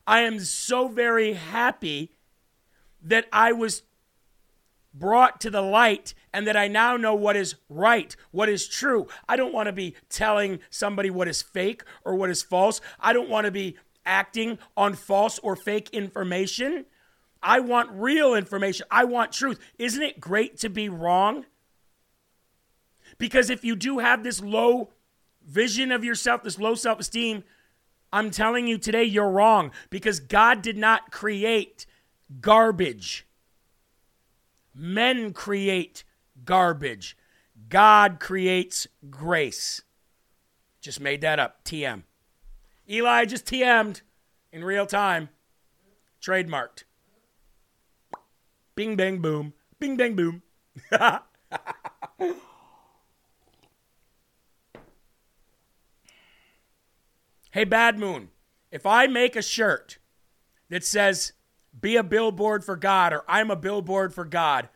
[0.06, 2.12] I am so very happy
[3.02, 3.82] that I was
[4.92, 9.06] brought to the light and that I now know what is right, what is true.
[9.28, 12.80] I don't want to be telling somebody what is fake or what is false.
[12.98, 16.86] I don't want to be acting on false or fake information.
[17.42, 18.86] I want real information.
[18.90, 19.58] I want truth.
[19.78, 21.46] Isn't it great to be wrong?
[23.18, 24.90] Because if you do have this low
[25.46, 27.44] vision of yourself, this low self esteem,
[28.12, 31.86] I'm telling you today, you're wrong because God did not create
[32.40, 33.26] garbage.
[34.74, 36.04] Men create
[36.44, 37.16] garbage.
[37.68, 39.82] God creates grace.
[40.80, 41.64] Just made that up.
[41.64, 42.02] TM.
[42.88, 44.02] Eli just TM'd
[44.52, 45.28] in real time.
[46.20, 46.84] Trademarked.
[48.80, 49.52] Bing, bang, boom.
[49.78, 50.40] Bing, bang, boom.
[57.50, 58.30] hey, Bad Moon,
[58.72, 59.98] if I make a shirt
[60.70, 61.34] that says,
[61.78, 64.70] be a billboard for God or I'm a billboard for God,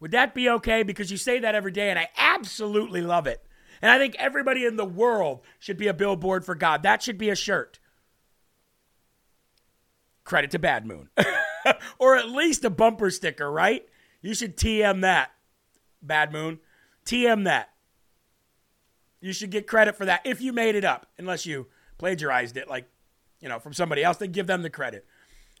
[0.00, 0.82] would that be okay?
[0.82, 3.44] Because you say that every day and I absolutely love it.
[3.82, 6.82] And I think everybody in the world should be a billboard for God.
[6.84, 7.80] That should be a shirt.
[10.24, 11.10] Credit to Bad Moon.
[11.98, 13.86] or at least a bumper sticker, right?
[14.22, 15.32] You should TM that,
[16.02, 16.60] Bad Moon.
[17.04, 17.70] TM that.
[19.20, 21.66] You should get credit for that if you made it up, unless you
[21.98, 22.88] plagiarized it, like,
[23.40, 24.16] you know, from somebody else.
[24.16, 25.06] Then give them the credit.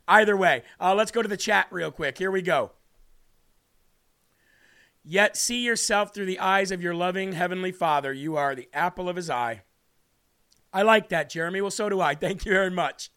[0.08, 2.18] Either way, uh, let's go to the chat real quick.
[2.18, 2.72] Here we go.
[5.02, 8.12] Yet see yourself through the eyes of your loving Heavenly Father.
[8.12, 9.62] You are the apple of His eye.
[10.72, 11.60] I like that, Jeremy.
[11.60, 12.14] Well, so do I.
[12.16, 13.10] Thank you very much.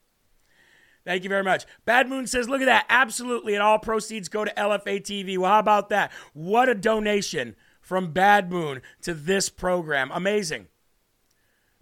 [1.05, 1.65] Thank you very much.
[1.85, 2.85] Bad Moon says, look at that.
[2.89, 3.53] Absolutely.
[3.53, 5.37] And all proceeds go to LFA TV.
[5.37, 6.11] Well, how about that?
[6.33, 10.11] What a donation from Bad Moon to this program.
[10.13, 10.67] Amazing.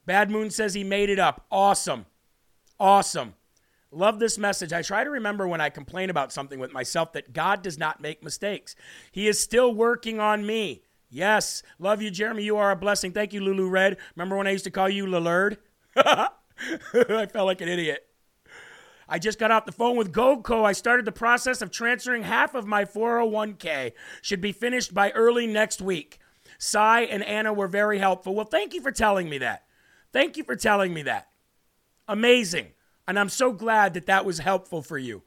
[0.06, 1.46] Bad Moon says he made it up.
[1.52, 2.08] Awesome.
[2.80, 3.36] Awesome.
[3.92, 4.74] Love this message.
[4.74, 8.02] I try to remember when I complain about something with myself that God does not
[8.02, 8.76] make mistakes.
[9.12, 10.82] He is still working on me.
[11.10, 11.62] Yes.
[11.78, 12.44] Love you, Jeremy.
[12.44, 13.12] You are a blessing.
[13.12, 13.98] Thank you, Lulu Red.
[14.16, 15.58] Remember when I used to call you Lillard?
[15.96, 16.30] I
[16.94, 18.08] felt like an idiot.
[19.12, 20.64] I just got off the phone with Goldco.
[20.64, 23.92] I started the process of transferring half of my 401k.
[24.22, 26.20] Should be finished by early next week.
[26.58, 28.34] Cy and Anna were very helpful.
[28.34, 29.66] Well, thank you for telling me that.
[30.14, 31.28] Thank you for telling me that.
[32.08, 32.68] Amazing.
[33.06, 35.24] And I'm so glad that that was helpful for you.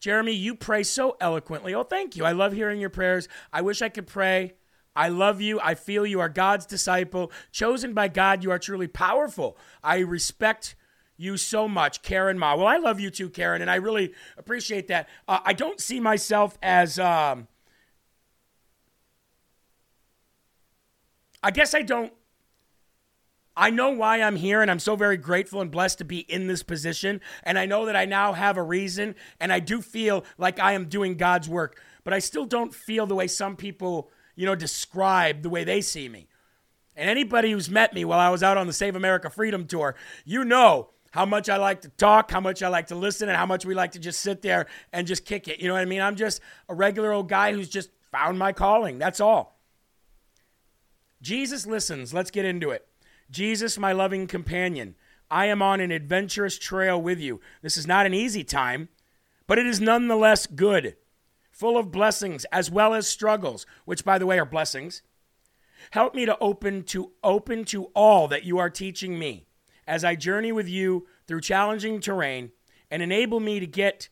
[0.00, 1.74] Jeremy, you pray so eloquently.
[1.74, 2.24] Oh, thank you.
[2.24, 3.28] I love hearing your prayers.
[3.52, 4.54] I wish I could pray.
[4.96, 5.60] I love you.
[5.60, 7.30] I feel you are God's disciple.
[7.52, 9.58] Chosen by God, you are truly powerful.
[9.82, 10.74] I respect
[11.18, 12.56] you so much, Karen Ma.
[12.56, 15.08] Well, I love you too, Karen, and I really appreciate that.
[15.26, 16.98] Uh, I don't see myself as.
[16.98, 17.48] Um,
[21.42, 22.12] I guess I don't
[23.58, 26.46] I know why I'm here, and I'm so very grateful and blessed to be in
[26.46, 27.20] this position.
[27.42, 30.74] And I know that I now have a reason, and I do feel like I
[30.74, 31.82] am doing God's work.
[32.04, 35.80] But I still don't feel the way some people, you know, describe the way they
[35.80, 36.28] see me.
[36.94, 39.96] And anybody who's met me while I was out on the Save America Freedom Tour,
[40.24, 43.36] you know how much I like to talk, how much I like to listen, and
[43.36, 45.58] how much we like to just sit there and just kick it.
[45.58, 46.00] You know what I mean?
[46.00, 49.00] I'm just a regular old guy who's just found my calling.
[49.00, 49.58] That's all.
[51.20, 52.14] Jesus listens.
[52.14, 52.86] Let's get into it.
[53.32, 54.94] Jesus, my loving companion,
[55.28, 57.40] I am on an adventurous trail with you.
[57.62, 58.88] This is not an easy time,
[59.48, 60.94] but it is nonetheless good,
[61.50, 65.02] full of blessings as well as struggles, which, by the way, are blessings.
[65.90, 69.47] Help me to open to open to all that you are teaching me
[69.88, 72.52] as I journey with you through challenging terrain
[72.90, 74.08] and enable me to get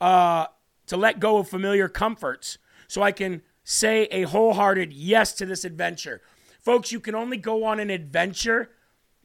[0.00, 0.46] uh,
[0.86, 2.58] to let go of familiar comforts
[2.88, 6.20] so I can say a wholehearted yes to this adventure.
[6.60, 8.70] Folks, you can only go on an adventure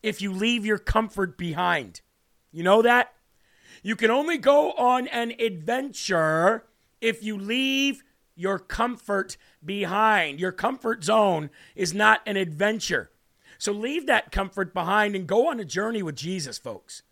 [0.03, 2.01] if you leave your comfort behind.
[2.51, 3.13] You know that?
[3.81, 6.65] You can only go on an adventure
[7.01, 8.03] if you leave
[8.35, 10.39] your comfort behind.
[10.39, 13.09] Your comfort zone is not an adventure.
[13.57, 17.03] So leave that comfort behind and go on a journey with Jesus, folks.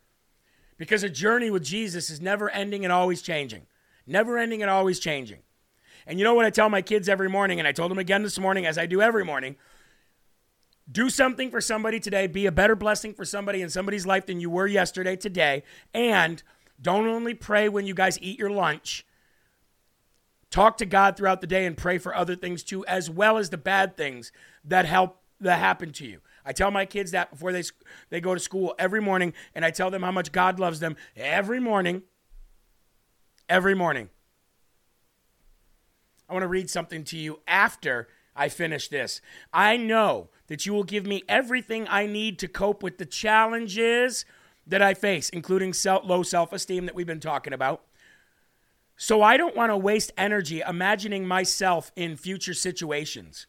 [0.78, 3.68] Because a journey with Jesus is never ending and always changing.
[4.06, 5.40] Never ending and always changing.
[6.06, 8.24] And you know what I tell my kids every morning, and I told them again
[8.24, 9.56] this morning, as I do every morning
[10.92, 14.40] do something for somebody today, be a better blessing for somebody in somebody's life than
[14.40, 15.64] you were yesterday, today,
[15.94, 16.44] and
[16.82, 19.06] don't only pray when you guys eat your lunch.
[20.50, 23.50] Talk to God throughout the day and pray for other things too, as well as
[23.50, 24.32] the bad things
[24.66, 26.20] that help that happen to you.
[26.46, 27.64] I tell my kids that before they
[28.10, 30.96] they go to school every morning, and I tell them how much God loves them
[31.16, 32.04] every morning.
[33.50, 34.10] Every morning.
[36.30, 39.22] I want to read something to you after I finish this.
[39.52, 44.26] I know that you will give me everything I need to cope with the challenges
[44.66, 47.84] that I face, including self, low self esteem that we've been talking about.
[48.96, 53.48] So I don't want to waste energy imagining myself in future situations.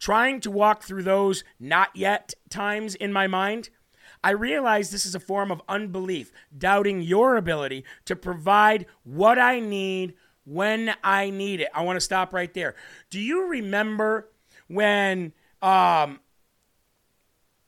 [0.00, 3.70] Trying to walk through those not yet times in my mind,
[4.24, 9.60] I realize this is a form of unbelief, doubting your ability to provide what I
[9.60, 11.68] need when I need it.
[11.72, 12.74] I want to stop right there.
[13.10, 14.28] Do you remember
[14.66, 15.32] when
[15.62, 16.20] um,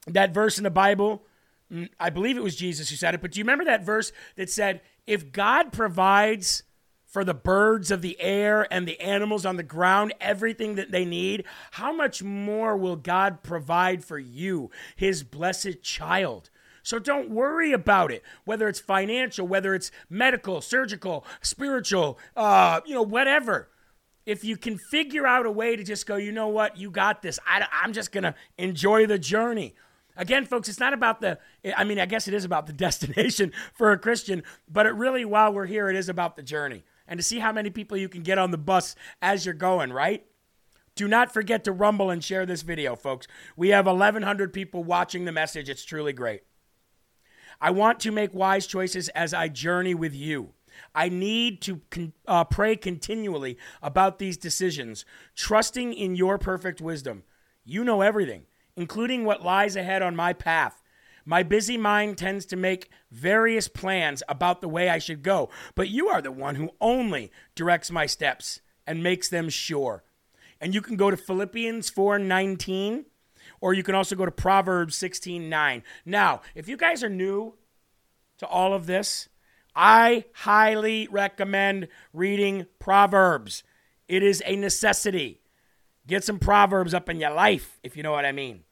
[0.07, 1.25] that verse in the Bible?
[1.73, 4.13] mm, I believe it was Jesus who said it, but do you remember that verse
[4.37, 6.63] that said, if God provides
[7.13, 11.05] for the birds of the air and the animals on the ground everything that they
[11.05, 16.49] need, how much more will God provide for you, his blessed child?
[16.83, 22.95] So don't worry about it, whether it's financial, whether it's medical, surgical, spiritual, uh, you
[22.95, 23.69] know, whatever.
[24.25, 27.21] If you can figure out a way to just go, you know what, you got
[27.21, 27.39] this.
[27.47, 29.75] I, I'm just going to enjoy the journey.
[30.17, 31.39] Again, folks, it's not about the,
[31.77, 35.27] I mean, I guess it is about the destination for a Christian, but it really,
[35.27, 38.09] while we're here, it is about the journey and to see how many people you
[38.09, 40.25] can get on the bus as you're going, right?
[40.95, 43.27] Do not forget to rumble and share this video, folks.
[43.55, 45.69] We have 1,100 people watching the message.
[45.69, 46.41] It's truly great.
[47.61, 50.55] I want to make wise choices as I journey with you.
[50.95, 55.05] I need to con- uh, pray continually about these decisions,
[55.37, 57.25] trusting in your perfect wisdom.
[57.63, 58.45] You know everything,
[58.75, 60.82] including what lies ahead on my path.
[61.25, 65.89] My busy mind tends to make various plans about the way I should go, but
[65.89, 70.03] you are the one who only directs my steps and makes them sure.
[70.61, 73.07] And you can go to Philippians 4:19
[73.61, 75.83] or you can also go to Proverbs 16:9.
[76.05, 77.55] Now, if you guys are new
[78.39, 79.29] to all of this,
[79.75, 83.63] I highly recommend reading Proverbs.
[84.09, 85.41] It is a necessity.
[86.07, 88.65] Get some Proverbs up in your life, if you know what I mean.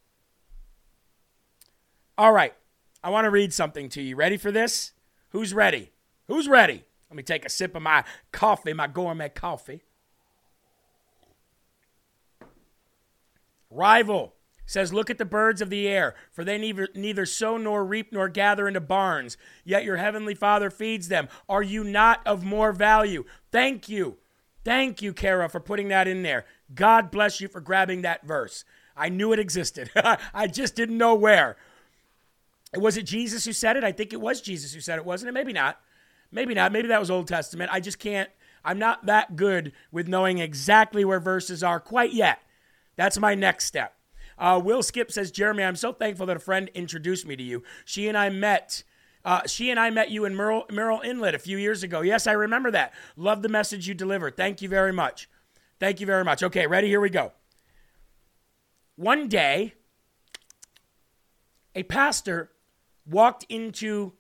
[2.19, 2.55] All right,
[3.03, 4.17] I want to read something to you.
[4.17, 4.93] Ready for this?
[5.31, 5.91] Who's ready?
[6.27, 6.85] Who's ready?
[7.09, 9.83] Let me take a sip of my coffee, my gourmet coffee.
[13.71, 14.35] Rival
[14.67, 18.13] says, Look at the birds of the air, for they neither, neither sow nor reap
[18.13, 21.29] nor gather into barns, yet your heavenly Father feeds them.
[21.49, 23.25] Are you not of more value?
[23.51, 24.19] Thank you.
[24.65, 26.45] Thank you, Kara, for putting that in there.
[26.75, 28.65] God bless you for grabbing that verse.
[28.97, 29.91] I knew it existed.
[30.35, 31.57] I just didn't know where.
[32.77, 33.85] Was it Jesus who said it?
[33.85, 35.33] I think it was Jesus who said it, wasn't it?
[35.33, 35.81] Maybe not.
[36.31, 36.73] Maybe not.
[36.73, 37.71] Maybe that was Old Testament.
[37.73, 38.31] I just can't.
[38.65, 42.41] I'm not that good with knowing exactly where verses are quite yet.
[42.97, 43.95] That's my next step.
[44.39, 47.63] Uh, Will Skip says, Jeremy, I'm so thankful that a friend introduced me to you.
[47.85, 48.85] She and I met.
[49.25, 52.01] Uh, she and I met you in Merle, Murrells Inlet a few years ago.
[52.01, 52.95] Yes, I remember that.
[53.17, 54.37] Love the message you delivered.
[54.37, 55.29] Thank you very much.
[55.79, 56.43] Thank you very much.
[56.43, 56.89] Okay, ready?
[56.89, 57.33] Here we go.
[58.97, 59.75] One day,
[61.75, 62.51] a pastor
[63.07, 64.13] walked into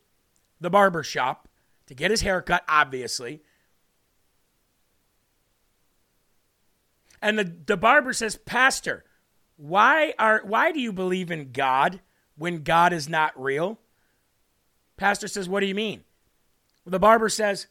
[0.60, 1.48] the barber shop
[1.86, 3.42] to get his hair cut, obviously.
[7.22, 9.04] And the, the barber says, Pastor,
[9.56, 12.00] why are why do you believe in God
[12.36, 13.78] when God is not real?
[14.96, 16.04] Pastor says, What do you mean?
[16.86, 17.66] The barber says,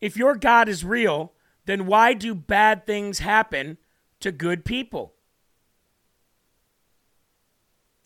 [0.00, 1.32] If your God is real,
[1.66, 3.76] then why do bad things happen
[4.20, 5.12] to good people?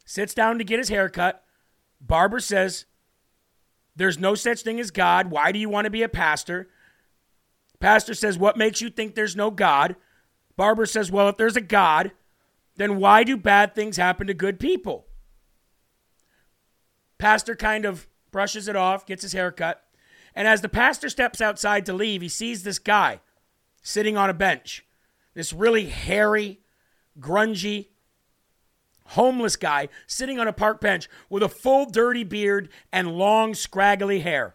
[0.05, 1.42] Sits down to get his hair cut.
[2.03, 2.85] Barber says,
[3.95, 5.31] There's no such thing as God.
[5.31, 6.69] Why do you want to be a pastor?
[7.81, 9.97] Pastor says, What makes you think there's no God?
[10.57, 12.13] Barber says, Well, if there's a God,
[12.77, 15.07] then why do bad things happen to good people?
[17.19, 19.85] Pastor kind of brushes it off, gets his hair cut,
[20.35, 23.21] and as the pastor steps outside to leave, he sees this guy
[23.83, 24.85] sitting on a bench.
[25.35, 26.61] This really hairy,
[27.21, 27.89] grungy,
[29.13, 34.21] homeless guy sitting on a park bench with a full dirty beard and long, scraggly
[34.21, 34.55] hair.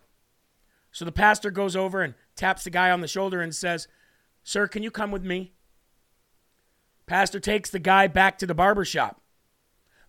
[0.91, 3.87] So the pastor goes over and taps the guy on the shoulder and says,
[4.43, 5.53] Sir, can you come with me?
[7.05, 9.21] Pastor takes the guy back to the barber shop.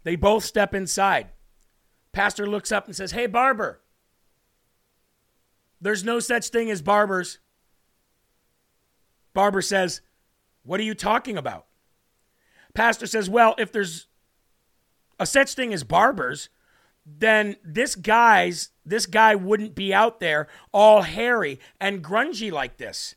[0.03, 1.28] They both step inside.
[2.12, 3.80] Pastor looks up and says, Hey, barber.
[5.80, 7.38] There's no such thing as barbers.
[9.32, 10.01] Barber says,
[10.64, 11.66] What are you talking about?
[12.74, 14.07] Pastor says, Well, if there's
[15.18, 16.48] a such thing as barbers,
[17.04, 23.14] then this guy's this guy wouldn't be out there all hairy and grungy like this.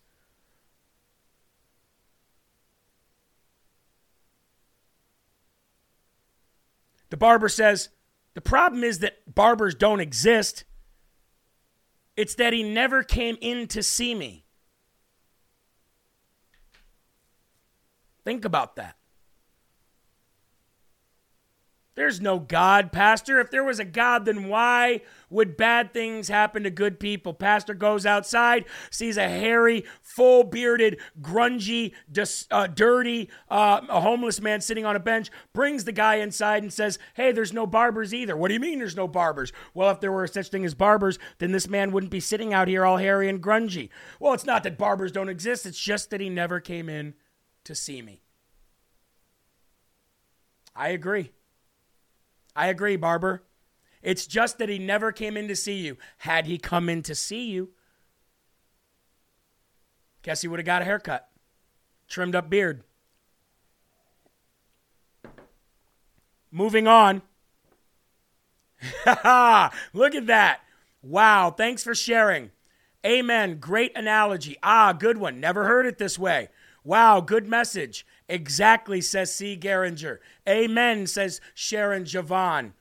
[7.09, 7.89] The barber says,
[8.33, 10.63] The problem is that barbers don't exist.
[12.17, 14.45] It's that he never came in to see me.
[18.23, 18.95] Think about that.
[22.01, 23.39] There's no God, Pastor.
[23.39, 27.31] If there was a God, then why would bad things happen to good people?
[27.31, 34.41] Pastor goes outside, sees a hairy, full bearded, grungy, dis, uh, dirty, uh, a homeless
[34.41, 38.15] man sitting on a bench, brings the guy inside and says, Hey, there's no barbers
[38.15, 38.35] either.
[38.35, 39.53] What do you mean there's no barbers?
[39.75, 42.67] Well, if there were such thing as barbers, then this man wouldn't be sitting out
[42.67, 43.89] here all hairy and grungy.
[44.19, 47.13] Well, it's not that barbers don't exist, it's just that he never came in
[47.63, 48.23] to see me.
[50.75, 51.29] I agree.
[52.61, 53.41] I agree, Barber.
[54.03, 55.97] It's just that he never came in to see you.
[56.19, 57.71] Had he come in to see you,
[60.21, 61.27] guess he would have got a haircut,
[62.07, 62.83] trimmed up beard.
[66.51, 67.23] Moving on.
[69.93, 70.59] Look at that.
[71.01, 71.49] Wow.
[71.49, 72.51] Thanks for sharing.
[73.03, 73.57] Amen.
[73.59, 74.55] Great analogy.
[74.61, 75.39] Ah, good one.
[75.39, 76.49] Never heard it this way.
[76.83, 78.05] Wow, good message.
[78.31, 79.57] Exactly, says C.
[79.57, 80.19] Geringer.
[80.47, 82.71] Amen, says Sharon Javon.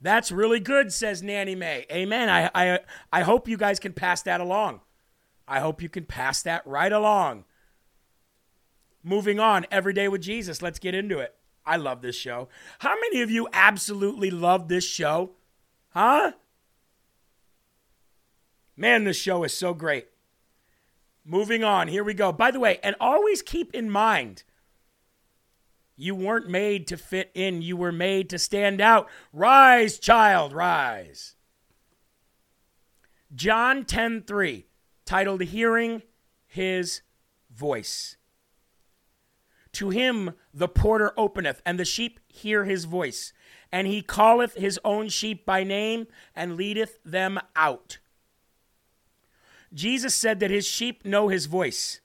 [0.00, 1.84] That's really good, says Nanny May.
[1.92, 2.30] Amen.
[2.30, 2.78] I, I,
[3.12, 4.80] I hope you guys can pass that along.
[5.46, 7.44] I hope you can pass that right along.
[9.02, 10.62] Moving on, Every Day with Jesus.
[10.62, 11.34] Let's get into it.
[11.66, 12.48] I love this show.
[12.78, 15.32] How many of you absolutely love this show?
[15.90, 16.32] Huh?
[18.78, 20.06] Man, this show is so great.
[21.22, 22.32] Moving on, here we go.
[22.32, 24.42] By the way, and always keep in mind,
[26.00, 29.08] you weren't made to fit in, you were made to stand out.
[29.32, 31.36] Rise, child, rise.
[33.34, 34.64] John 10:3,
[35.04, 36.02] titled Hearing
[36.46, 37.02] His
[37.50, 38.16] Voice.
[39.72, 43.32] To him the porter openeth, and the sheep hear his voice,
[43.70, 47.98] and he calleth his own sheep by name and leadeth them out.
[49.72, 52.00] Jesus said that his sheep know his voice,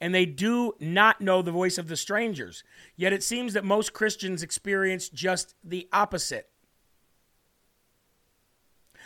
[0.00, 2.62] and they do not know the voice of the strangers.
[2.96, 6.48] Yet it seems that most Christians experience just the opposite.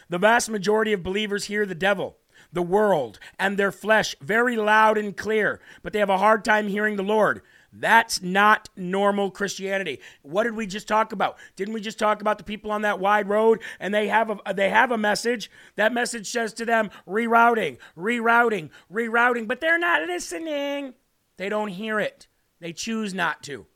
[0.09, 2.19] The vast majority of believers hear the devil,
[2.53, 6.69] the world, and their flesh very loud and clear, but they have a hard time
[6.69, 7.41] hearing the Lord.
[7.73, 10.01] That's not normal Christianity.
[10.21, 11.39] What did we just talk about?
[11.57, 14.55] Didn't we just talk about the people on that wide road and they have a
[14.55, 15.51] they have a message.
[15.77, 20.95] That message says to them rerouting, rerouting, rerouting, but they're not listening.
[21.39, 22.29] They don't hear it.
[22.61, 23.67] They choose not to.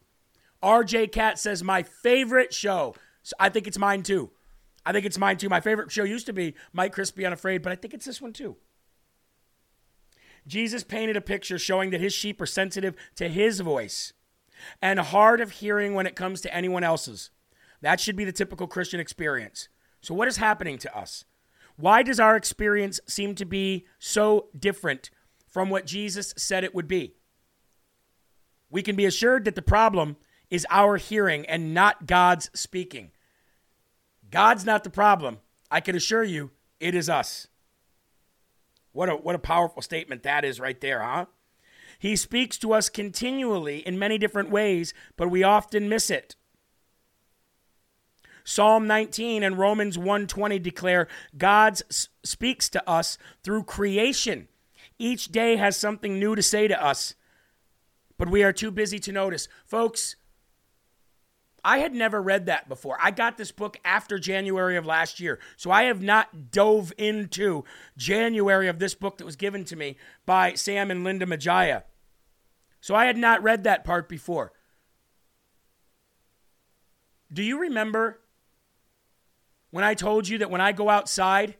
[0.63, 2.95] RJ Cat says my favorite show.
[3.23, 4.31] So I think it's mine too.
[4.85, 5.49] I think it's mine too.
[5.49, 8.33] My favorite show used to be Mike Crispi Unafraid, but I think it's this one
[8.33, 8.57] too.
[10.47, 14.13] Jesus painted a picture showing that his sheep are sensitive to his voice
[14.81, 17.31] and hard of hearing when it comes to anyone else's.
[17.81, 19.69] That should be the typical Christian experience.
[20.01, 21.25] So, what is happening to us?
[21.77, 25.11] Why does our experience seem to be so different
[25.47, 27.15] from what Jesus said it would be?
[28.71, 30.17] We can be assured that the problem
[30.51, 33.11] is our hearing and not God's speaking.
[34.31, 35.39] God's not the problem.
[35.71, 37.49] I can assure you, it is us.
[38.97, 41.27] What a, what a powerful statement that is right there, huh?
[41.99, 46.35] He speaks to us continually in many different ways, but we often miss it.
[48.43, 54.49] Psalm 19 and Romans 1:20 declare God speaks to us through creation.
[54.99, 57.17] Each day has something new to say to us,
[58.17, 59.47] but we are too busy to notice.
[59.67, 60.17] Folks,
[61.67, 62.97] I had never read that before.
[63.03, 65.41] I got this book after January of last year.
[65.57, 67.65] So I have not dove into
[67.97, 71.83] January of this book that was given to me by Sam and Linda Majaya.
[72.81, 74.53] So I had not read that part before.
[77.33, 78.21] Do you remember
[79.73, 81.57] when I told you that when I go outside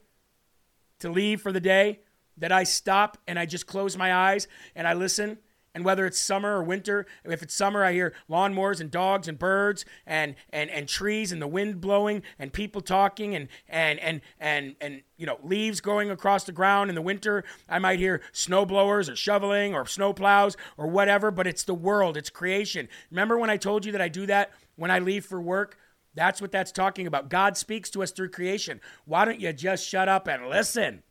[0.99, 1.99] to leave for the day,
[2.37, 5.39] that I stop and I just close my eyes and I listen?
[5.77, 9.37] And whether it's summer or winter, if it's summer, I hear lawnmowers and dogs and
[9.37, 14.21] birds and, and, and trees and the wind blowing and people talking and, and, and,
[14.39, 16.89] and, and, you know, leaves going across the ground.
[16.89, 21.29] In the winter, I might hear snow blowers or shoveling or snow plows or whatever,
[21.29, 22.89] but it's the world, it's creation.
[23.11, 25.77] Remember when I told you that I do that when I leave for work?
[26.15, 27.29] That's what that's talking about.
[27.29, 28.81] God speaks to us through creation.
[29.05, 31.03] Why don't you just shut up and listen?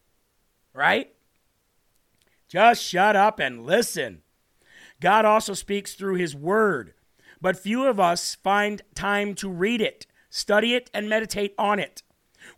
[0.75, 1.15] Right?
[2.49, 4.23] Just shut up and listen.
[5.01, 6.95] God also speaks through His Word,
[7.41, 12.03] but few of us find time to read it, study it, and meditate on it.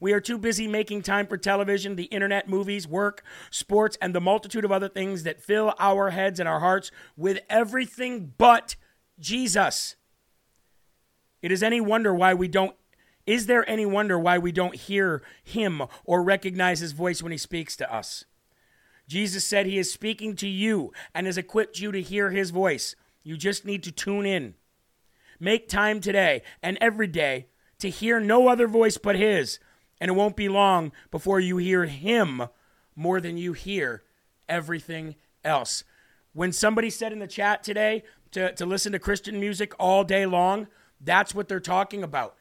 [0.00, 4.20] We are too busy making time for television, the internet, movies, work, sports, and the
[4.20, 8.76] multitude of other things that fill our heads and our hearts with everything but
[9.18, 9.96] Jesus.
[11.40, 12.74] It is any wonder why we don't
[13.26, 17.36] is there any wonder why we don't hear him or recognize his voice when he
[17.36, 18.24] speaks to us?
[19.08, 22.94] Jesus said he is speaking to you and has equipped you to hear his voice.
[23.24, 24.54] You just need to tune in.
[25.40, 27.46] Make time today and every day
[27.78, 29.58] to hear no other voice but his,
[30.00, 32.42] and it won't be long before you hear him
[32.94, 34.02] more than you hear
[34.48, 35.84] everything else.
[36.34, 38.02] When somebody said in the chat today
[38.32, 40.68] to, to listen to Christian music all day long,
[41.00, 42.34] that's what they're talking about.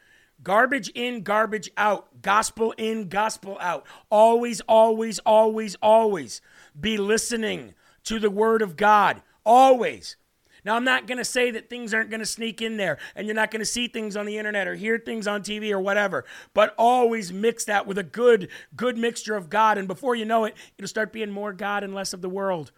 [0.43, 2.22] Garbage in, garbage out.
[2.22, 3.86] Gospel in, gospel out.
[4.09, 6.41] Always, always, always, always
[6.80, 7.73] be listening
[8.03, 9.21] to the Word of God.
[9.45, 10.17] Always.
[10.65, 13.25] Now, I'm not going to say that things aren't going to sneak in there and
[13.25, 15.80] you're not going to see things on the internet or hear things on TV or
[15.80, 19.78] whatever, but always mix that with a good, good mixture of God.
[19.78, 22.73] And before you know it, it'll start being more God and less of the world.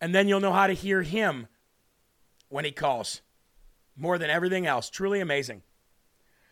[0.00, 1.46] And then you'll know how to hear Him
[2.48, 3.20] when He calls
[3.96, 4.90] more than everything else.
[4.90, 5.62] Truly amazing.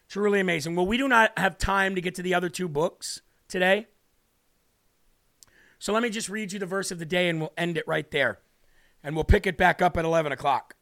[0.09, 0.77] Truly amazing.
[0.77, 3.89] Well, we do not have time to get to the other two books today.
[5.79, 7.87] So let me just read you the verse of the day and we'll end it
[7.87, 8.39] right there.
[9.03, 10.75] And we'll pick it back up at 11 o'clock.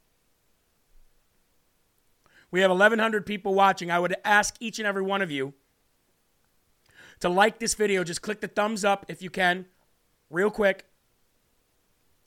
[2.51, 3.90] We have 1,100 people watching.
[3.90, 5.55] I would ask each and every one of you
[7.20, 8.05] to like this video.
[8.05, 9.66] Just click the thumbs up if you can,
[10.30, 10.84] real quick.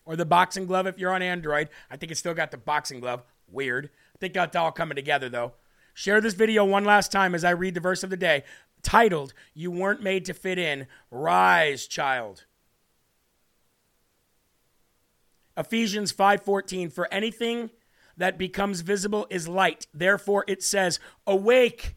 [0.06, 1.70] Or the boxing glove if you're on Android.
[1.90, 3.24] I think it's still got the boxing glove.
[3.50, 3.90] Weird.
[4.16, 5.54] I think that's all coming together though.
[5.94, 8.44] Share this video one last time as I read the verse of the day
[8.84, 10.88] titled, You Weren't Made to Fit In.
[11.10, 12.46] Rise, child.
[15.58, 17.72] Ephesians 5:14 For anything
[18.16, 19.88] that becomes visible is light.
[19.94, 21.96] Therefore it says, Awake,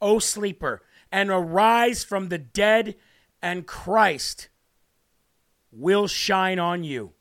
[0.00, 0.82] O sleeper,
[1.12, 2.96] and arise from the dead,
[3.42, 4.48] and Christ
[5.70, 7.12] will shine on you.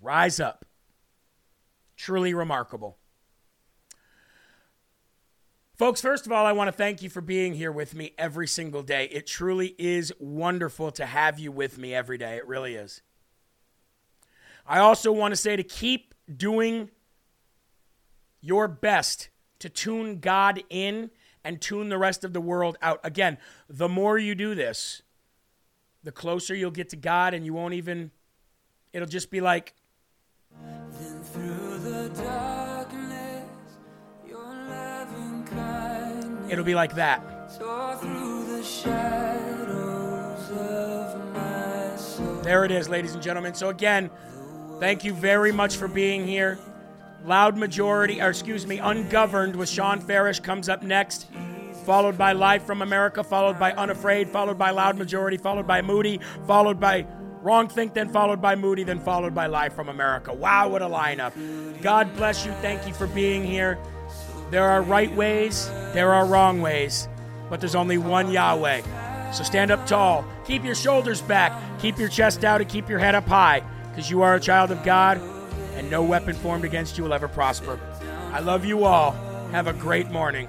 [0.00, 0.64] Rise up.
[1.96, 2.98] Truly remarkable.
[5.74, 8.46] Folks, first of all, I want to thank you for being here with me every
[8.46, 9.06] single day.
[9.06, 12.36] It truly is wonderful to have you with me every day.
[12.36, 13.02] It really is.
[14.66, 16.90] I also want to say to keep doing
[18.40, 19.28] your best
[19.60, 21.10] to tune God in
[21.44, 23.00] and tune the rest of the world out.
[23.04, 23.38] Again,
[23.68, 25.02] the more you do this,
[26.02, 28.10] the closer you'll get to God, and you won't even,
[28.92, 29.74] it'll just be like,
[30.60, 33.44] Then through the darkness,
[34.26, 37.22] your loving kindness it'll be like that.
[38.00, 42.34] through the shadows of my soul.
[42.42, 43.54] There it is, ladies and gentlemen.
[43.54, 44.10] So, again,
[44.82, 46.58] thank you very much for being here.
[47.24, 51.28] Loud Majority, or excuse me, Ungoverned with Sean Farash comes up next,
[51.86, 56.18] followed by Live from America, followed by Unafraid, followed by Loud Majority, followed by Moody,
[56.48, 57.06] followed by
[57.42, 60.34] Wrong Think, then followed by Moody, then followed by Live from America.
[60.34, 61.32] Wow, what a lineup.
[61.80, 62.50] God bless you.
[62.54, 63.78] Thank you for being here.
[64.50, 67.06] There are right ways, there are wrong ways,
[67.48, 69.30] but there's only one Yahweh.
[69.30, 72.98] So stand up tall, keep your shoulders back, keep your chest out, and keep your
[72.98, 73.62] head up high,
[73.92, 75.20] because you are a child of God,
[75.74, 77.78] and no weapon formed against you will ever prosper.
[78.32, 79.12] I love you all.
[79.52, 80.48] Have a great morning.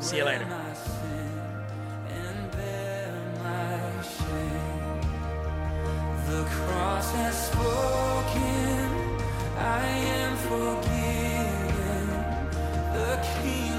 [0.00, 0.46] See you later.
[6.26, 9.18] The cross has spoken,
[9.58, 12.06] I am forgiven.
[12.92, 13.69] The King